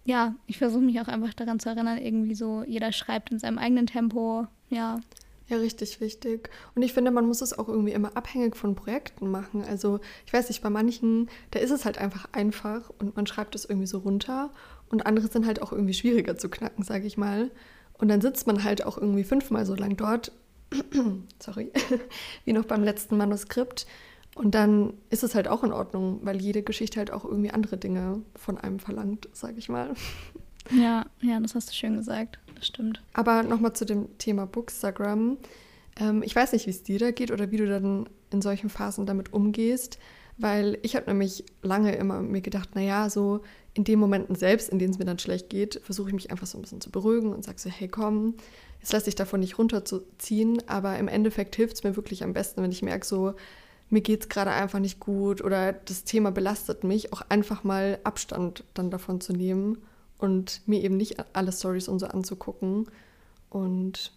ja, 0.05 0.35
ich 0.45 0.57
versuche 0.59 0.83
mich 0.83 1.01
auch 1.01 1.07
einfach 1.07 1.33
daran 1.33 1.59
zu 1.59 1.69
erinnern, 1.69 1.97
irgendwie 1.97 2.35
so, 2.35 2.63
jeder 2.65 2.91
schreibt 2.91 3.31
in 3.31 3.39
seinem 3.39 3.57
eigenen 3.57 3.87
Tempo, 3.87 4.47
ja. 4.69 4.99
Ja, 5.47 5.57
richtig 5.57 6.01
wichtig. 6.01 6.49
Und 6.73 6.81
ich 6.81 6.93
finde, 6.93 7.11
man 7.11 7.27
muss 7.27 7.41
es 7.41 7.57
auch 7.57 7.67
irgendwie 7.67 7.91
immer 7.91 8.15
abhängig 8.17 8.55
von 8.55 8.73
Projekten 8.73 9.29
machen. 9.29 9.63
Also, 9.63 9.99
ich 10.25 10.33
weiß 10.33 10.49
nicht, 10.49 10.63
bei 10.63 10.71
manchen, 10.71 11.29
da 11.51 11.59
ist 11.59 11.69
es 11.69 11.85
halt 11.85 11.99
einfach 11.99 12.27
einfach 12.31 12.91
und 12.99 13.15
man 13.15 13.27
schreibt 13.27 13.53
es 13.53 13.65
irgendwie 13.65 13.87
so 13.87 13.99
runter. 13.99 14.51
Und 14.89 15.05
andere 15.05 15.27
sind 15.27 15.45
halt 15.45 15.61
auch 15.61 15.71
irgendwie 15.71 15.93
schwieriger 15.93 16.35
zu 16.35 16.49
knacken, 16.49 16.83
sage 16.83 17.05
ich 17.05 17.17
mal. 17.17 17.51
Und 17.93 18.07
dann 18.07 18.21
sitzt 18.21 18.47
man 18.47 18.63
halt 18.63 18.83
auch 18.85 18.97
irgendwie 18.97 19.23
fünfmal 19.23 19.65
so 19.65 19.75
lang 19.75 19.97
dort, 19.97 20.31
sorry, 21.39 21.71
wie 22.45 22.53
noch 22.53 22.65
beim 22.65 22.83
letzten 22.83 23.17
Manuskript 23.17 23.85
und 24.35 24.53
dann 24.53 24.93
ist 25.09 25.23
es 25.23 25.33
halt 25.33 25.47
auch 25.47 25.63
in 25.63 25.71
Ordnung, 25.71 26.19
weil 26.23 26.41
jede 26.41 26.61
Geschichte 26.61 26.99
halt 26.99 27.09
auch 27.09 27.23
irgendwie 27.23 27.51
andere 27.51 27.77
Dinge 27.77 28.21
von 28.35 28.57
einem 28.57 28.79
verlangt, 28.79 29.29
sag 29.33 29.57
ich 29.57 29.69
mal. 29.69 29.93
Ja, 30.71 31.05
ja, 31.21 31.39
das 31.39 31.53
hast 31.53 31.69
du 31.69 31.73
schön 31.75 31.95
gesagt. 31.95 32.39
Das 32.55 32.65
stimmt. 32.65 32.99
Aber 33.13 33.43
nochmal 33.43 33.73
zu 33.73 33.85
dem 33.85 34.17
Thema 34.17 34.47
Bookstagram. 34.47 35.37
Ähm, 35.95 36.23
ich 36.23 36.35
weiß 36.35 36.53
nicht, 36.53 36.65
wie 36.65 36.71
es 36.71 36.81
dir 36.81 36.97
da 36.97 37.11
geht 37.11 37.29
oder 37.29 37.51
wie 37.51 37.57
du 37.57 37.67
dann 37.67 38.09
in 38.31 38.41
solchen 38.41 38.71
Phasen 38.71 39.05
damit 39.05 39.31
umgehst, 39.31 39.99
weil 40.39 40.79
ich 40.81 40.95
habe 40.95 41.07
nämlich 41.07 41.45
lange 41.61 41.93
immer 41.95 42.19
mir 42.23 42.41
gedacht, 42.41 42.73
naja, 42.73 43.11
so 43.11 43.41
in 43.75 43.83
den 43.83 43.99
Momenten 43.99 44.33
selbst, 44.33 44.69
in 44.69 44.79
denen 44.79 44.91
es 44.91 44.97
mir 44.97 45.05
dann 45.05 45.19
schlecht 45.19 45.51
geht, 45.51 45.79
versuche 45.83 46.09
ich 46.09 46.15
mich 46.15 46.31
einfach 46.31 46.47
so 46.47 46.57
ein 46.57 46.61
bisschen 46.61 46.81
zu 46.81 46.89
beruhigen 46.89 47.31
und 47.31 47.43
sage 47.43 47.59
so, 47.59 47.69
hey 47.69 47.87
komm, 47.87 48.33
jetzt 48.81 48.91
lasse 48.91 49.09
ich 49.09 49.15
davon 49.15 49.41
nicht 49.41 49.59
runterzuziehen, 49.59 50.67
aber 50.67 50.97
im 50.97 51.07
Endeffekt 51.07 51.55
hilft 51.55 51.75
es 51.75 51.83
mir 51.83 51.95
wirklich 51.95 52.23
am 52.23 52.33
besten, 52.33 52.63
wenn 52.63 52.71
ich 52.71 52.81
merke 52.81 53.05
so, 53.05 53.35
mir 53.89 54.01
geht 54.01 54.21
es 54.21 54.29
gerade 54.29 54.51
einfach 54.51 54.79
nicht 54.79 54.99
gut 54.99 55.43
oder 55.43 55.73
das 55.73 56.03
Thema 56.03 56.31
belastet 56.31 56.83
mich, 56.83 57.13
auch 57.13 57.21
einfach 57.29 57.63
mal 57.63 57.99
Abstand 58.03 58.63
dann 58.73 58.89
davon 58.89 59.21
zu 59.21 59.33
nehmen 59.33 59.77
und 60.17 60.61
mir 60.65 60.83
eben 60.83 60.97
nicht 60.97 61.17
alle 61.35 61.51
Stories 61.51 61.87
und 61.87 61.99
so 61.99 62.07
anzugucken. 62.07 62.87
Und 63.49 64.11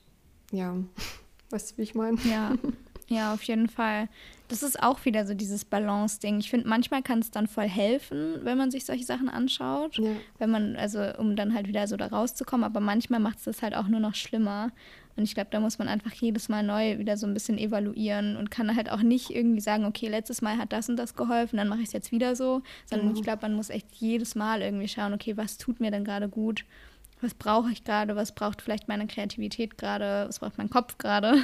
ja, 0.51 0.77
weißt 1.51 1.73
du, 1.73 1.79
wie 1.79 1.83
ich 1.83 1.95
meine? 1.95 2.19
Ja, 2.25 2.55
Ja, 3.09 3.33
auf 3.33 3.43
jeden 3.45 3.69
Fall. 3.69 4.09
Das 4.49 4.63
ist 4.63 4.83
auch 4.83 5.05
wieder 5.05 5.27
so 5.27 5.35
dieses 5.35 5.65
Balance-Ding. 5.65 6.41
Ich 6.41 6.51
finde, 6.51 6.69
manchmal 6.69 7.03
kann 7.03 7.21
es 7.21 7.31
dann 7.31 7.47
voll 7.47 7.69
helfen, 7.69 8.41
wenn 8.43 8.59
man 8.59 8.71
sich 8.71 8.85
solche 8.85 9.05
Sachen 9.05 9.29
anschaut. 9.29 9.97
Ja. 9.97 10.11
Wenn 10.39 10.51
man, 10.51 10.77
also 10.77 11.01
um 11.19 11.35
dann 11.35 11.55
halt 11.55 11.69
wieder 11.69 11.87
so 11.87 11.97
da 11.97 12.07
rauszukommen, 12.07 12.65
aber 12.65 12.81
manchmal 12.81 13.21
macht 13.21 13.39
es 13.39 13.45
das 13.45 13.63
halt 13.63 13.75
auch 13.75 13.89
nur 13.89 14.01
noch 14.01 14.15
schlimmer. 14.15 14.71
Und 15.19 15.25
ich 15.25 15.35
glaube, 15.35 15.51
da 15.51 15.59
muss 15.59 15.81
man 15.81 15.89
einfach 15.89 16.13
jedes 16.13 16.49
Mal 16.49 16.63
neu 16.63 16.99
wieder 16.99 17.17
so 17.17 17.27
ein 17.27 17.35
bisschen 17.35 17.59
evaluieren 17.59 18.37
und 18.37 18.53
kann 18.53 18.77
halt 18.77 18.89
auch 18.89 19.03
nicht 19.03 19.31
irgendwie 19.31 19.61
sagen, 19.61 19.85
okay, 19.85 20.07
letztes 20.07 20.43
Mal 20.43 20.59
hat 20.59 20.73
das 20.73 20.89
und 20.89 20.95
das 20.95 21.17
geholfen, 21.17 21.57
dann 21.57 21.67
mache 21.67 21.81
ich 21.81 21.89
es 21.89 21.93
jetzt 21.93 22.13
wieder 22.13 22.37
so. 22.37 22.63
Sondern 22.87 23.09
mhm. 23.09 23.17
ich 23.17 23.23
glaube, 23.23 23.43
man 23.43 23.55
muss 23.55 23.69
echt 23.69 23.93
jedes 23.97 24.37
Mal 24.37 24.63
irgendwie 24.63 24.87
schauen, 24.87 25.13
okay, 25.13 25.37
was 25.37 25.59
tut 25.59 25.81
mir 25.81 25.91
denn 25.91 26.05
gerade 26.05 26.29
gut? 26.29 26.65
Was 27.21 27.35
brauche 27.35 27.73
ich 27.73 27.83
gerade? 27.83 28.15
Was 28.15 28.33
braucht 28.33 28.63
vielleicht 28.63 28.87
meine 28.87 29.09
Kreativität 29.09 29.77
gerade? 29.77 30.27
Was 30.29 30.39
braucht 30.39 30.57
mein 30.57 30.71
Kopf 30.71 30.99
gerade? 30.99 31.43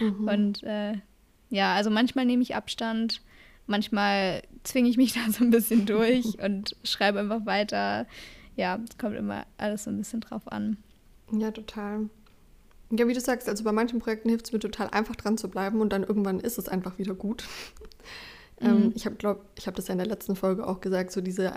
Mhm. 0.00 0.28
Und 0.28 0.62
äh, 0.64 0.98
ja, 1.48 1.74
also 1.74 1.88
manchmal 1.88 2.26
nehme 2.26 2.42
ich 2.42 2.54
Abstand, 2.54 3.22
manchmal 3.66 4.42
zwinge 4.64 4.90
ich 4.90 4.98
mich 4.98 5.14
da 5.14 5.32
so 5.32 5.42
ein 5.42 5.50
bisschen 5.50 5.86
durch 5.86 6.38
und 6.44 6.76
schreibe 6.84 7.20
einfach 7.20 7.46
weiter. 7.46 8.06
Ja, 8.54 8.78
es 8.86 8.98
kommt 8.98 9.16
immer 9.16 9.46
alles 9.56 9.84
so 9.84 9.90
ein 9.90 9.96
bisschen 9.96 10.20
drauf 10.20 10.46
an. 10.52 10.76
Ja, 11.32 11.50
total. 11.50 12.10
Ja, 12.96 13.08
wie 13.08 13.14
du 13.14 13.20
sagst, 13.20 13.48
also 13.48 13.64
bei 13.64 13.72
manchen 13.72 13.98
Projekten 13.98 14.28
hilft 14.28 14.46
es 14.46 14.52
mir 14.52 14.58
total 14.58 14.88
einfach 14.90 15.16
dran 15.16 15.38
zu 15.38 15.48
bleiben 15.48 15.80
und 15.80 15.92
dann 15.92 16.04
irgendwann 16.04 16.40
ist 16.40 16.58
es 16.58 16.68
einfach 16.68 16.98
wieder 16.98 17.14
gut. 17.14 17.44
Ähm, 18.60 18.70
mhm. 18.70 18.82
Ähm, 18.82 18.92
ich 18.94 19.04
habe, 19.04 19.16
glaube 19.16 19.40
ich, 19.56 19.66
habe 19.66 19.74
das 19.74 19.88
ja 19.88 19.92
in 19.92 19.98
der 19.98 20.06
letzten 20.06 20.36
Folge 20.36 20.64
auch 20.64 20.80
gesagt, 20.80 21.10
so 21.10 21.20
diese 21.20 21.54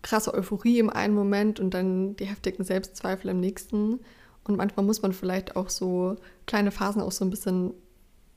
krasse 0.00 0.32
Euphorie 0.32 0.78
im 0.78 0.88
einen 0.88 1.14
Moment 1.14 1.60
und 1.60 1.74
dann 1.74 2.16
die 2.16 2.24
heftigen 2.24 2.64
Selbstzweifel 2.64 3.30
im 3.30 3.38
nächsten. 3.38 4.00
Und 4.44 4.56
manchmal 4.56 4.86
muss 4.86 5.02
man 5.02 5.12
vielleicht 5.12 5.56
auch 5.56 5.68
so 5.68 6.16
kleine 6.46 6.70
Phasen 6.70 7.02
auch 7.02 7.12
so 7.12 7.22
ein 7.22 7.28
bisschen 7.28 7.74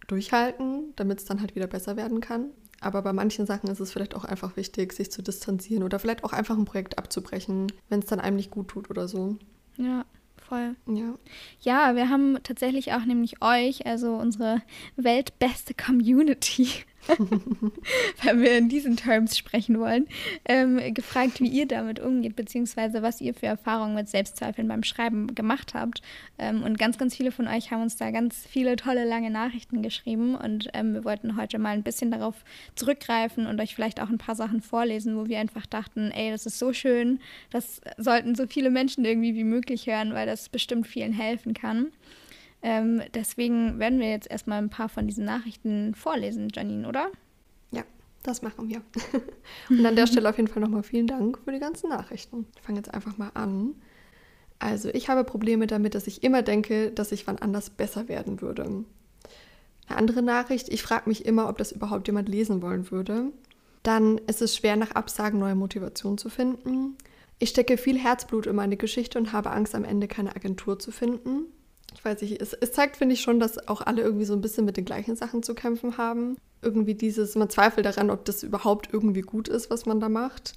durchhalten, 0.07 0.93
damit 0.97 1.19
es 1.19 1.25
dann 1.25 1.39
halt 1.39 1.55
wieder 1.55 1.67
besser 1.67 1.95
werden 1.95 2.19
kann. 2.19 2.49
Aber 2.81 3.01
bei 3.01 3.13
manchen 3.13 3.45
Sachen 3.45 3.69
ist 3.69 3.79
es 3.79 3.93
vielleicht 3.93 4.15
auch 4.15 4.25
einfach 4.25 4.57
wichtig, 4.57 4.91
sich 4.91 5.11
zu 5.11 5.21
distanzieren 5.21 5.83
oder 5.83 5.99
vielleicht 5.99 6.23
auch 6.23 6.33
einfach 6.33 6.57
ein 6.57 6.65
Projekt 6.65 6.97
abzubrechen, 6.97 7.71
wenn 7.89 7.99
es 7.99 8.07
dann 8.07 8.19
einem 8.19 8.35
nicht 8.35 8.51
gut 8.51 8.69
tut 8.69 8.89
oder 8.89 9.07
so. 9.07 9.37
Ja, 9.77 10.03
voll. 10.51 10.75
Ja. 10.85 11.15
Ja, 11.61 11.95
wir 11.95 12.09
haben 12.09 12.37
tatsächlich 12.43 12.91
auch 12.91 13.05
nämlich 13.05 13.41
euch, 13.41 13.85
also 13.85 14.15
unsere 14.15 14.61
weltbeste 14.97 15.73
Community, 15.73 16.67
wenn 18.23 18.41
wir 18.41 18.57
in 18.57 18.69
diesen 18.69 18.95
Terms 18.95 19.37
sprechen 19.37 19.79
wollen, 19.79 20.07
ähm, 20.45 20.93
gefragt, 20.93 21.39
wie 21.39 21.47
ihr 21.47 21.67
damit 21.67 21.99
umgeht, 21.99 22.35
beziehungsweise 22.35 23.01
was 23.01 23.21
ihr 23.21 23.33
für 23.33 23.47
Erfahrungen 23.47 23.95
mit 23.95 24.09
Selbstzweifeln 24.09 24.67
beim 24.67 24.83
Schreiben 24.83 25.33
gemacht 25.33 25.73
habt. 25.73 26.01
Ähm, 26.37 26.63
und 26.63 26.77
ganz, 26.77 26.97
ganz 26.97 27.15
viele 27.15 27.31
von 27.31 27.47
euch 27.47 27.71
haben 27.71 27.81
uns 27.81 27.97
da 27.97 28.11
ganz 28.11 28.45
viele 28.47 28.75
tolle, 28.75 29.05
lange 29.05 29.31
Nachrichten 29.31 29.81
geschrieben. 29.81 30.35
Und 30.35 30.69
ähm, 30.73 30.93
wir 30.93 31.03
wollten 31.03 31.37
heute 31.37 31.59
mal 31.59 31.73
ein 31.73 31.83
bisschen 31.83 32.11
darauf 32.11 32.35
zurückgreifen 32.75 33.47
und 33.47 33.59
euch 33.59 33.75
vielleicht 33.75 33.99
auch 33.99 34.09
ein 34.09 34.17
paar 34.17 34.35
Sachen 34.35 34.61
vorlesen, 34.61 35.17
wo 35.17 35.27
wir 35.27 35.39
einfach 35.39 35.65
dachten, 35.65 36.11
ey, 36.11 36.31
das 36.31 36.45
ist 36.45 36.59
so 36.59 36.73
schön, 36.73 37.19
das 37.49 37.81
sollten 37.97 38.35
so 38.35 38.47
viele 38.47 38.69
Menschen 38.69 39.05
irgendwie 39.05 39.35
wie 39.35 39.43
möglich 39.43 39.87
hören, 39.87 40.13
weil 40.13 40.27
das 40.27 40.49
bestimmt 40.49 40.87
vielen 40.87 41.13
helfen 41.13 41.53
kann. 41.53 41.91
Ähm, 42.63 43.01
deswegen 43.13 43.79
werden 43.79 43.99
wir 43.99 44.09
jetzt 44.09 44.29
erstmal 44.29 44.59
ein 44.59 44.69
paar 44.69 44.89
von 44.89 45.07
diesen 45.07 45.25
Nachrichten 45.25 45.95
vorlesen, 45.95 46.49
Janine, 46.53 46.87
oder? 46.87 47.09
Ja, 47.71 47.83
das 48.23 48.41
machen 48.41 48.69
wir. 48.69 48.81
Und 49.69 49.85
an 49.85 49.95
der 49.95 50.07
Stelle 50.07 50.29
auf 50.29 50.37
jeden 50.37 50.47
Fall 50.47 50.61
nochmal 50.61 50.83
vielen 50.83 51.07
Dank 51.07 51.39
für 51.43 51.51
die 51.51 51.59
ganzen 51.59 51.89
Nachrichten. 51.89 52.45
Ich 52.55 52.61
fange 52.61 52.77
jetzt 52.77 52.93
einfach 52.93 53.17
mal 53.17 53.31
an. 53.33 53.75
Also, 54.59 54.89
ich 54.89 55.09
habe 55.09 55.23
Probleme 55.23 55.65
damit, 55.65 55.95
dass 55.95 56.05
ich 56.05 56.23
immer 56.23 56.43
denke, 56.43 56.91
dass 56.91 57.11
ich 57.11 57.25
wann 57.25 57.39
anders 57.39 57.71
besser 57.71 58.07
werden 58.07 58.41
würde. 58.41 58.63
Eine 58.63 59.97
andere 59.97 60.21
Nachricht, 60.21 60.69
ich 60.69 60.83
frage 60.83 61.09
mich 61.09 61.25
immer, 61.25 61.49
ob 61.49 61.57
das 61.57 61.71
überhaupt 61.71 62.07
jemand 62.07 62.29
lesen 62.29 62.61
wollen 62.61 62.91
würde. 62.91 63.31
Dann 63.81 64.19
ist 64.19 64.43
es 64.43 64.55
schwer, 64.55 64.75
nach 64.75 64.91
Absagen 64.91 65.39
neue 65.39 65.55
Motivation 65.55 66.19
zu 66.19 66.29
finden. 66.29 66.95
Ich 67.39 67.49
stecke 67.49 67.77
viel 67.77 67.97
Herzblut 67.97 68.45
in 68.45 68.55
meine 68.55 68.77
Geschichte 68.77 69.17
und 69.17 69.33
habe 69.33 69.49
Angst, 69.49 69.73
am 69.73 69.83
Ende 69.83 70.07
keine 70.07 70.35
Agentur 70.35 70.77
zu 70.77 70.91
finden 70.91 71.45
ich 71.93 72.03
weiß 72.05 72.21
nicht, 72.21 72.41
es, 72.41 72.53
es 72.53 72.71
zeigt, 72.71 72.97
finde 72.97 73.13
ich, 73.13 73.21
schon, 73.21 73.39
dass 73.39 73.67
auch 73.67 73.81
alle 73.81 74.01
irgendwie 74.01 74.25
so 74.25 74.33
ein 74.33 74.41
bisschen 74.41 74.65
mit 74.65 74.77
den 74.77 74.85
gleichen 74.85 75.15
Sachen 75.15 75.43
zu 75.43 75.53
kämpfen 75.53 75.97
haben. 75.97 76.37
Irgendwie 76.61 76.95
dieses, 76.95 77.35
man 77.35 77.49
zweifelt 77.49 77.85
daran, 77.85 78.09
ob 78.09 78.25
das 78.25 78.43
überhaupt 78.43 78.89
irgendwie 78.91 79.21
gut 79.21 79.47
ist, 79.47 79.69
was 79.69 79.85
man 79.85 79.99
da 79.99 80.09
macht. 80.09 80.53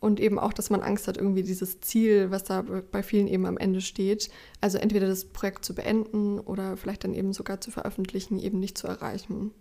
Und 0.00 0.20
eben 0.20 0.38
auch, 0.38 0.52
dass 0.52 0.68
man 0.68 0.82
Angst 0.82 1.08
hat, 1.08 1.16
irgendwie 1.16 1.42
dieses 1.42 1.80
Ziel, 1.80 2.30
was 2.30 2.44
da 2.44 2.62
bei 2.62 3.02
vielen 3.02 3.26
eben 3.26 3.46
am 3.46 3.56
Ende 3.56 3.80
steht, 3.80 4.28
also 4.60 4.76
entweder 4.76 5.06
das 5.06 5.24
Projekt 5.24 5.64
zu 5.64 5.74
beenden 5.74 6.40
oder 6.40 6.76
vielleicht 6.76 7.04
dann 7.04 7.14
eben 7.14 7.32
sogar 7.32 7.62
zu 7.62 7.70
veröffentlichen, 7.70 8.38
eben 8.38 8.60
nicht 8.60 8.76
zu 8.76 8.86
erreichen. 8.86 9.52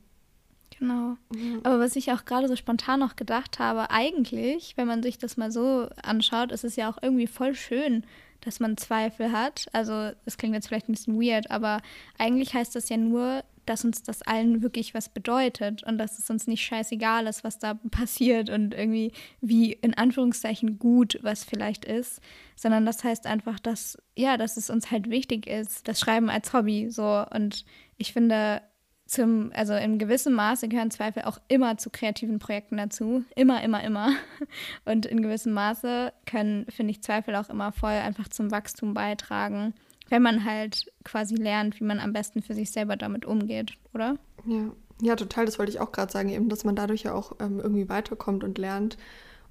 Genau. 0.77 1.15
Mhm. 1.33 1.61
Aber 1.63 1.79
was 1.79 1.95
ich 1.95 2.11
auch 2.11 2.25
gerade 2.25 2.49
so 2.49 2.57
spontan 2.57 2.99
noch 2.99 3.15
gedacht 3.15 3.59
habe, 3.59 3.89
eigentlich, 3.89 4.73
wenn 4.75 4.87
man 4.87 5.01
sich 5.01 5.17
das 5.17 5.37
mal 5.37 5.51
so 5.51 5.87
anschaut, 6.01 6.51
ist 6.51 6.65
es 6.65 6.75
ja 6.75 6.89
auch 6.89 6.97
irgendwie 7.01 7.27
voll 7.27 7.55
schön, 7.55 8.05
dass 8.45 8.59
man 8.59 8.77
Zweifel 8.77 9.31
hat. 9.31 9.67
Also 9.73 10.11
das 10.25 10.37
klingt 10.37 10.55
jetzt 10.55 10.67
vielleicht 10.67 10.89
ein 10.89 10.93
bisschen 10.93 11.19
weird, 11.19 11.49
aber 11.51 11.81
eigentlich 12.17 12.53
heißt 12.53 12.75
das 12.75 12.89
ja 12.89 12.97
nur, 12.97 13.43
dass 13.65 13.85
uns 13.85 14.03
das 14.03 14.21
allen 14.23 14.61
wirklich 14.61 14.93
was 14.93 15.09
bedeutet 15.09 15.83
und 15.83 15.97
dass 15.97 16.19
es 16.19 16.29
uns 16.29 16.47
nicht 16.47 16.63
scheißegal 16.63 17.27
ist, 17.27 17.43
was 17.43 17.59
da 17.59 17.73
passiert 17.91 18.49
und 18.49 18.73
irgendwie 18.73 19.11
wie 19.41 19.73
in 19.73 19.93
Anführungszeichen 19.93 20.79
gut 20.79 21.19
was 21.21 21.43
vielleicht 21.43 21.85
ist, 21.85 22.21
sondern 22.55 22.85
das 22.85 23.03
heißt 23.03 23.25
einfach, 23.25 23.59
dass 23.59 23.97
ja, 24.15 24.37
dass 24.37 24.57
es 24.57 24.69
uns 24.69 24.91
halt 24.91 25.09
wichtig 25.09 25.47
ist, 25.47 25.87
das 25.87 25.99
Schreiben 25.99 26.29
als 26.29 26.53
Hobby 26.53 26.89
so 26.89 27.25
und 27.33 27.65
ich 27.97 28.13
finde 28.13 28.61
zum, 29.05 29.51
also 29.53 29.73
in 29.73 29.99
gewissem 29.99 30.33
Maße 30.33 30.67
gehören 30.67 30.91
Zweifel 30.91 31.23
auch 31.23 31.39
immer 31.47 31.77
zu 31.77 31.89
kreativen 31.89 32.39
Projekten 32.39 32.77
dazu. 32.77 33.23
Immer, 33.35 33.61
immer, 33.63 33.83
immer. 33.83 34.11
Und 34.85 35.05
in 35.05 35.21
gewissem 35.21 35.53
Maße 35.53 36.13
können, 36.25 36.65
finde 36.69 36.91
ich, 36.91 37.03
Zweifel 37.03 37.35
auch 37.35 37.49
immer 37.49 37.71
voll 37.71 37.91
einfach 37.91 38.29
zum 38.29 38.51
Wachstum 38.51 38.93
beitragen, 38.93 39.73
wenn 40.09 40.21
man 40.21 40.45
halt 40.45 40.91
quasi 41.03 41.35
lernt, 41.35 41.79
wie 41.79 41.83
man 41.83 41.99
am 41.99 42.13
besten 42.13 42.41
für 42.41 42.53
sich 42.53 42.71
selber 42.71 42.95
damit 42.95 43.25
umgeht, 43.25 43.73
oder? 43.93 44.17
Ja, 44.45 44.71
ja 45.01 45.15
total. 45.15 45.45
Das 45.45 45.59
wollte 45.59 45.71
ich 45.71 45.79
auch 45.79 45.91
gerade 45.91 46.11
sagen, 46.11 46.29
eben, 46.29 46.49
dass 46.49 46.63
man 46.63 46.75
dadurch 46.75 47.03
ja 47.03 47.13
auch 47.13 47.33
ähm, 47.39 47.59
irgendwie 47.59 47.89
weiterkommt 47.89 48.43
und 48.43 48.57
lernt. 48.57 48.97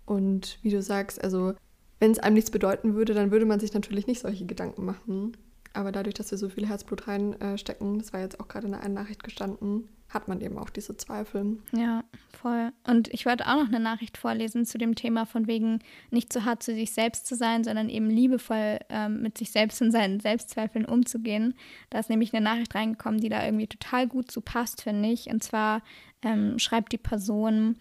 Und 0.07 0.59
wie 0.63 0.71
du 0.71 0.83
sagst, 0.83 1.23
also 1.23 1.55
wenn 2.01 2.11
es 2.11 2.19
einem 2.19 2.35
nichts 2.35 2.51
bedeuten 2.51 2.95
würde, 2.95 3.15
dann 3.15 3.31
würde 3.31 3.47
man 3.47 3.61
sich 3.61 3.75
natürlich 3.75 4.07
nicht 4.07 4.21
solche 4.21 4.47
Gedanken 4.47 4.85
machen. 4.85 5.37
Aber 5.75 5.93
dadurch, 5.93 6.15
dass 6.15 6.31
wir 6.31 6.39
so 6.39 6.49
viel 6.49 6.69
Herzblut 6.69 7.09
reinstecken, 7.09 7.99
das 7.99 8.13
war 8.13 8.21
jetzt 8.21 8.41
auch 8.41 8.49
gerade 8.49 8.67
in 8.67 8.75
einer 8.75 8.89
Nachricht 8.89 9.23
gestanden, 9.23 9.89
hat 10.13 10.29
man 10.29 10.41
eben 10.41 10.59
auch 10.59 10.71
diese 10.71 10.97
Zweifel. 10.97 11.59
Ja, 11.73 12.05
voll. 12.31 12.71
Und 12.87 13.09
ich 13.13 13.25
wollte 13.25 13.47
auch 13.47 13.57
noch 13.57 13.69
eine 13.69 13.81
Nachricht 13.81 14.19
vorlesen 14.19 14.67
zu 14.67 14.77
dem 14.79 14.95
Thema 14.95 15.25
von 15.25 15.47
wegen 15.47 15.81
nicht 16.11 16.33
zu 16.33 16.45
hart 16.45 16.63
zu 16.63 16.75
sich 16.75 16.93
selbst 16.93 17.27
zu 17.27 17.35
sein, 17.35 17.65
sondern 17.65 17.89
eben 17.89 18.11
liebevoll 18.11 18.79
ähm, 18.91 19.23
mit 19.23 19.39
sich 19.39 19.51
selbst 19.51 19.81
und 19.81 19.91
seinen 19.91 20.21
Selbstzweifeln 20.21 20.85
umzugehen. 20.85 21.55
Da 21.91 21.99
ist 21.99 22.11
nämlich 22.11 22.35
eine 22.35 22.45
Nachricht 22.45 22.75
reingekommen, 22.75 23.21
die 23.21 23.31
da 23.31 23.45
irgendwie 23.45 23.69
total 23.69 24.07
gut 24.07 24.31
zu 24.31 24.41
passt, 24.41 24.83
finde 24.83 25.09
ich. 25.09 25.29
Und 25.29 25.43
zwar 25.43 25.83
ähm, 26.23 26.59
schreibt 26.59 26.93
die 26.93 26.99
Person, 26.99 27.77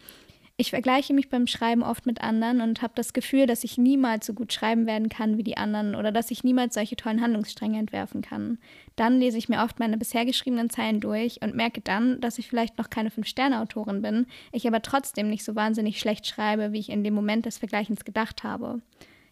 ich 0.58 0.70
vergleiche 0.70 1.14
mich 1.14 1.30
beim 1.30 1.48
Schreiben 1.48 1.82
oft 1.82 2.06
mit 2.06 2.22
anderen 2.22 2.62
und 2.62 2.82
habe 2.82 2.94
das 2.96 3.14
Gefühl, 3.14 3.48
dass 3.48 3.64
ich 3.64 3.78
niemals 3.78 4.26
so 4.26 4.34
gut 4.34 4.54
schreiben 4.54 4.86
werden 4.86 5.10
kann 5.10 5.38
wie 5.38 5.44
die 5.44 5.58
anderen 5.58 5.96
oder 5.96 6.12
dass 6.12 6.32
ich 6.32 6.44
niemals 6.44 6.76
solche 6.76 6.96
tollen 6.96 7.22
Handlungsstränge 7.22 7.80
entwerfen 7.80 8.22
kann. 8.22 8.60
Dann 8.96 9.20
lese 9.20 9.38
ich 9.38 9.50
mir 9.50 9.64
oft 9.64 9.80
meine 9.80 9.98
bisher 9.98 10.26
geschriebenen 10.26 10.70
Zeilen 10.70 11.00
durch 11.00 11.42
und 11.42 11.56
merke 11.56 11.82
dann, 11.82 12.22
dass 12.22 12.38
ich 12.38 12.48
vielleicht 12.48 12.78
noch 12.78 12.90
keine 12.90 13.12
Fünf-Sterne-Autorin 13.12 14.02
bin, 14.02 14.28
ich 14.52 14.68
aber 14.68 14.82
trotzdem 14.82 15.30
nicht 15.30 15.44
so 15.44 15.56
wahnsinnig 15.56 16.00
schlecht 16.00 16.28
schreibe, 16.28 16.74
wie 16.74 16.80
ich 16.80 16.90
in 16.90 17.04
dem 17.04 17.14
Moment 17.14 17.46
des 17.46 17.58
Vergleichens 17.58 18.06
gedacht 18.06 18.44
habe. 18.44 18.82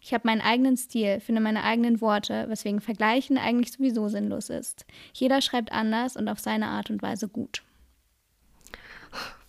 Ich 0.00 0.14
habe 0.14 0.26
meinen 0.26 0.40
eigenen 0.40 0.76
Stil, 0.76 1.20
finde 1.20 1.42
meine 1.42 1.62
eigenen 1.62 2.00
Worte, 2.00 2.46
weswegen 2.48 2.80
Vergleichen 2.80 3.36
eigentlich 3.36 3.72
sowieso 3.72 4.08
sinnlos 4.08 4.48
ist. 4.48 4.86
Jeder 5.12 5.42
schreibt 5.42 5.72
anders 5.72 6.16
und 6.16 6.28
auf 6.28 6.38
seine 6.38 6.68
Art 6.68 6.90
und 6.90 7.02
Weise 7.02 7.28
gut. 7.28 7.62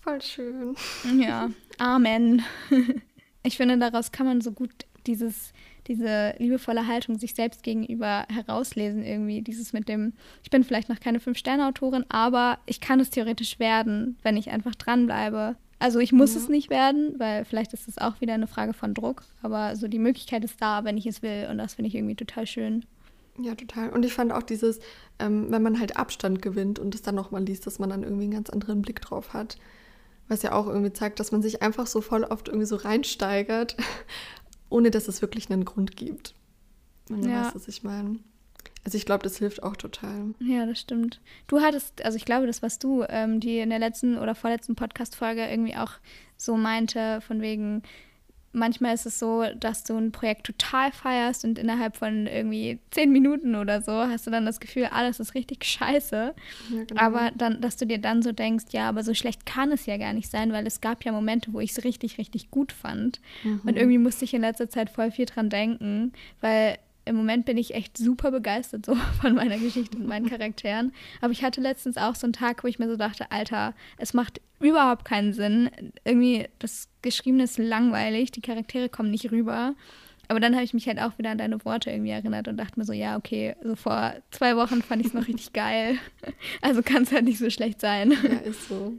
Voll 0.02 0.22
schön. 0.22 0.76
Ja, 1.18 1.50
Amen. 1.78 2.44
Ich 3.44 3.58
finde, 3.58 3.80
daraus 3.80 4.12
kann 4.12 4.28
man 4.28 4.42
so 4.42 4.52
gut 4.52 4.70
dieses, 5.08 5.52
diese 5.88 6.36
liebevolle 6.38 6.86
Haltung 6.86 7.18
sich 7.18 7.34
selbst 7.34 7.64
gegenüber 7.64 8.26
herauslesen 8.30 9.04
irgendwie. 9.04 9.42
Dieses 9.42 9.74
mit 9.74 9.90
dem, 9.90 10.14
ich 10.44 10.52
bin 10.52 10.64
vielleicht 10.64 10.90
noch 10.90 11.00
keine 11.00 11.20
Fünf-Sterne-Autorin, 11.20 12.06
aber 12.10 12.60
ich 12.68 12.82
kann 12.82 13.00
es 13.00 13.10
theoretisch 13.10 13.58
werden, 13.60 14.18
wenn 14.22 14.38
ich 14.38 14.52
einfach 14.52 14.76
dranbleibe. 14.76 15.56
Also 15.80 15.98
ich 15.98 16.12
muss 16.12 16.36
ja. 16.36 16.42
es 16.42 16.50
nicht 16.50 16.70
werden, 16.70 17.16
weil 17.18 17.44
vielleicht 17.46 17.74
ist 17.74 17.88
es 17.88 17.98
auch 17.98 18.22
wieder 18.22 18.36
eine 18.36 18.46
Frage 18.46 18.74
von 18.74 18.94
Druck, 18.94 19.24
aber 19.42 19.76
so 19.76 19.88
die 19.88 19.98
Möglichkeit 19.98 20.44
ist 20.44 20.62
da, 20.62 20.84
wenn 20.84 20.98
ich 20.98 21.08
es 21.08 21.24
will 21.24 21.48
und 21.50 21.58
das 21.58 21.74
finde 21.74 21.88
ich 21.88 21.96
irgendwie 21.96 22.14
total 22.14 22.46
schön. 22.46 22.86
Ja, 23.40 23.56
total. 23.56 23.90
Und 23.90 24.06
ich 24.06 24.14
fand 24.14 24.32
auch 24.32 24.44
dieses, 24.44 24.80
ähm, 25.18 25.48
wenn 25.50 25.64
man 25.64 25.80
halt 25.80 25.98
Abstand 25.98 26.44
gewinnt 26.44 26.78
und 26.78 26.94
es 26.94 27.02
dann 27.02 27.16
nochmal 27.16 27.44
liest, 27.44 27.66
dass 27.66 27.80
man 27.80 27.90
dann 27.90 28.04
irgendwie 28.04 28.26
einen 28.26 28.34
ganz 28.34 28.52
anderen 28.52 28.84
Blick 28.84 29.02
drauf 29.02 29.34
hat. 29.34 29.58
Was 30.32 30.44
ja 30.44 30.54
auch 30.54 30.68
irgendwie 30.68 30.94
zeigt, 30.94 31.20
dass 31.20 31.34
man 31.34 31.42
sich 31.42 31.62
einfach 31.62 31.88
so 31.88 32.00
voll 32.00 32.24
oft 32.24 32.48
irgendwie 32.48 32.66
so 32.66 32.78
reinsteigert, 32.78 33.76
ohne 34.70 34.90
dass 34.90 35.10
es 35.10 35.22
wirklich 35.22 35.52
einen 35.52 35.66
Grund 35.66 35.98
gibt. 35.98 36.36
Wenn 37.10 37.24
du 37.24 37.30
ja. 37.30 37.44
weißt, 37.44 37.56
was 37.56 37.68
ich 37.68 37.84
meine. 37.84 38.18
Also 38.86 38.98
ich 38.98 39.06
glaube, 39.06 39.24
das 39.24 39.36
hilft 39.40 39.62
auch 39.62 39.76
total. 39.76 40.34
Ja, 40.40 40.66
das 40.66 40.80
stimmt. 40.80 41.20
Du 41.48 41.60
hattest, 41.60 42.06
also 42.06 42.16
ich 42.16 42.24
glaube, 42.24 42.48
das 42.48 42.62
warst 42.62 42.82
du, 42.86 43.04
ähm, 43.10 43.42
die 43.42 43.60
in 43.60 43.72
der 43.72 43.80
letzten 43.80 44.18
oder 44.18 44.34
vorletzten 44.34 44.76
Podcast-Folge 44.76 45.46
irgendwie 45.46 45.76
auch 45.76 45.96
so 46.38 46.56
meinte, 46.56 47.20
von 47.20 47.42
wegen, 47.42 47.84
manchmal 48.54 48.94
ist 48.94 49.06
es 49.06 49.20
so, 49.20 49.46
dass 49.60 49.84
du 49.84 49.96
ein 49.98 50.12
Projekt 50.12 50.46
total 50.46 50.92
feierst 50.92 51.46
und 51.46 51.58
innerhalb 51.58 51.98
von 51.98 52.28
irgendwie 52.28 52.80
zehn 52.92 53.12
Minuten 53.12 53.56
oder 53.56 53.82
so 53.82 53.94
hast 53.94 54.28
du 54.28 54.32
dann 54.32 54.46
das 54.46 54.60
Gefühl, 54.60 54.86
alles 54.86 55.20
ist 55.20 55.36
richtig 55.36 55.64
scheiße. 55.64 56.34
Ja, 56.70 56.84
genau. 56.84 57.02
Aber 57.02 57.32
dann, 57.36 57.62
dass 57.62 57.78
du 57.78 57.86
dir 57.86 58.00
dann 58.00 58.22
so 58.22 58.32
denkst, 58.32 58.66
ja, 58.72 58.90
aber 58.90 59.04
so 59.04 59.14
schlecht 59.14 59.46
kann 59.46 59.72
es 59.72 59.86
ja 59.86 59.98
gar 59.98 60.14
nicht 60.14 60.30
sein, 60.30 60.52
weil 60.52 60.68
es 60.68 60.82
gab 60.82 61.04
ja 61.06 61.12
Momente, 61.12 61.54
wo 61.54 61.60
ich 61.60 61.72
es 61.72 61.84
richtig, 61.84 62.18
richtig 62.18 62.52
gut 62.52 62.72
fand. 62.72 63.22
Mhm. 63.44 63.62
Und 63.66 63.78
irgendwie 63.78 63.98
musste 63.98 64.26
ich 64.26 64.34
in 64.34 64.42
letzter 64.42 64.70
Zeit 64.70 64.90
voll 64.90 65.12
viel 65.12 65.26
dran 65.26 65.50
denken, 65.50 66.14
weil 66.42 66.78
im 67.06 67.16
Moment 67.16 67.46
bin 67.46 67.58
ich 67.58 67.74
echt 67.74 67.98
super 67.98 68.32
begeistert 68.32 68.86
so 68.86 68.96
von 69.22 69.36
meiner 69.36 69.58
Geschichte 69.58 69.98
und 69.98 70.08
meinen 70.08 70.30
Charakteren. 70.30 70.94
Aber 71.20 71.32
ich 71.32 71.44
hatte 71.44 71.62
letztens 71.62 71.98
auch 71.98 72.16
so 72.16 72.26
einen 72.26 72.34
Tag, 72.34 72.64
wo 72.64 72.68
ich 72.68 72.80
mir 72.80 72.88
so 72.88 72.96
dachte, 72.96 73.32
Alter, 73.32 73.74
es 73.98 74.14
macht 74.14 74.42
überhaupt 74.60 75.06
keinen 75.06 75.34
Sinn. 75.34 75.70
Irgendwie, 76.04 76.48
das 76.60 76.90
Geschriebene 77.02 77.44
ist 77.44 77.58
langweilig, 77.58 78.32
die 78.32 78.42
Charaktere 78.42 78.90
kommen 78.90 79.12
nicht 79.12 79.32
rüber. 79.32 79.76
Aber 80.28 80.40
dann 80.40 80.54
habe 80.54 80.64
ich 80.64 80.74
mich 80.74 80.88
halt 80.88 81.00
auch 81.00 81.18
wieder 81.18 81.32
an 81.32 81.40
deine 81.40 81.64
Worte 81.66 81.90
irgendwie 81.90 82.12
erinnert 82.12 82.48
und 82.48 82.56
dachte 82.56 82.80
mir 82.80 82.86
so, 82.86 82.94
ja, 82.94 83.18
okay, 83.18 83.56
so 83.64 83.76
vor 83.76 84.14
zwei 84.30 84.56
Wochen 84.56 84.82
fand 84.82 85.02
ich 85.02 85.08
es 85.08 85.14
noch 85.14 85.28
richtig 85.28 85.54
geil. 85.54 85.98
Also 86.62 86.82
kann 86.84 87.04
es 87.04 87.12
halt 87.12 87.26
nicht 87.26 87.40
so 87.40 87.50
schlecht 87.50 87.82
sein. 87.82 88.12
Ja, 88.24 88.38
ist 88.40 88.70
so. 88.70 88.94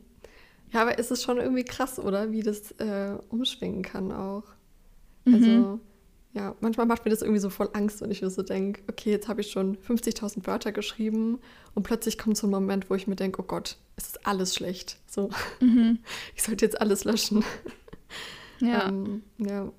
Ja, 0.72 0.82
aber 0.82 0.98
ist 0.98 1.10
es 1.10 1.22
schon 1.22 1.38
irgendwie 1.38 1.64
krass, 1.64 1.98
oder? 1.98 2.32
Wie 2.32 2.42
das 2.42 2.72
äh, 2.72 3.16
umschwingen 3.30 3.82
kann 3.82 4.10
auch. 4.10 4.44
Also. 5.24 5.46
Mhm 5.46 5.80
ja, 6.34 6.56
manchmal 6.60 6.86
macht 6.86 7.04
mir 7.04 7.10
das 7.10 7.20
irgendwie 7.20 7.40
so 7.40 7.50
voll 7.50 7.68
Angst, 7.74 8.00
wenn 8.00 8.10
ich 8.10 8.22
mir 8.22 8.30
so 8.30 8.42
denke, 8.42 8.82
okay, 8.88 9.10
jetzt 9.10 9.28
habe 9.28 9.42
ich 9.42 9.50
schon 9.50 9.76
50.000 9.76 10.46
Wörter 10.46 10.72
geschrieben 10.72 11.38
und 11.74 11.82
plötzlich 11.82 12.16
kommt 12.16 12.38
so 12.38 12.46
ein 12.46 12.50
Moment, 12.50 12.88
wo 12.88 12.94
ich 12.94 13.06
mir 13.06 13.16
denke, 13.16 13.42
oh 13.42 13.44
Gott, 13.44 13.76
es 13.96 14.06
ist 14.06 14.26
alles 14.26 14.54
schlecht. 14.54 14.98
So, 15.06 15.28
mhm. 15.60 15.98
ich 16.34 16.42
sollte 16.42 16.64
jetzt 16.64 16.80
alles 16.80 17.04
löschen. 17.04 17.44
Ja. 18.60 18.88
ähm, 18.88 19.22
ja. 19.36 19.70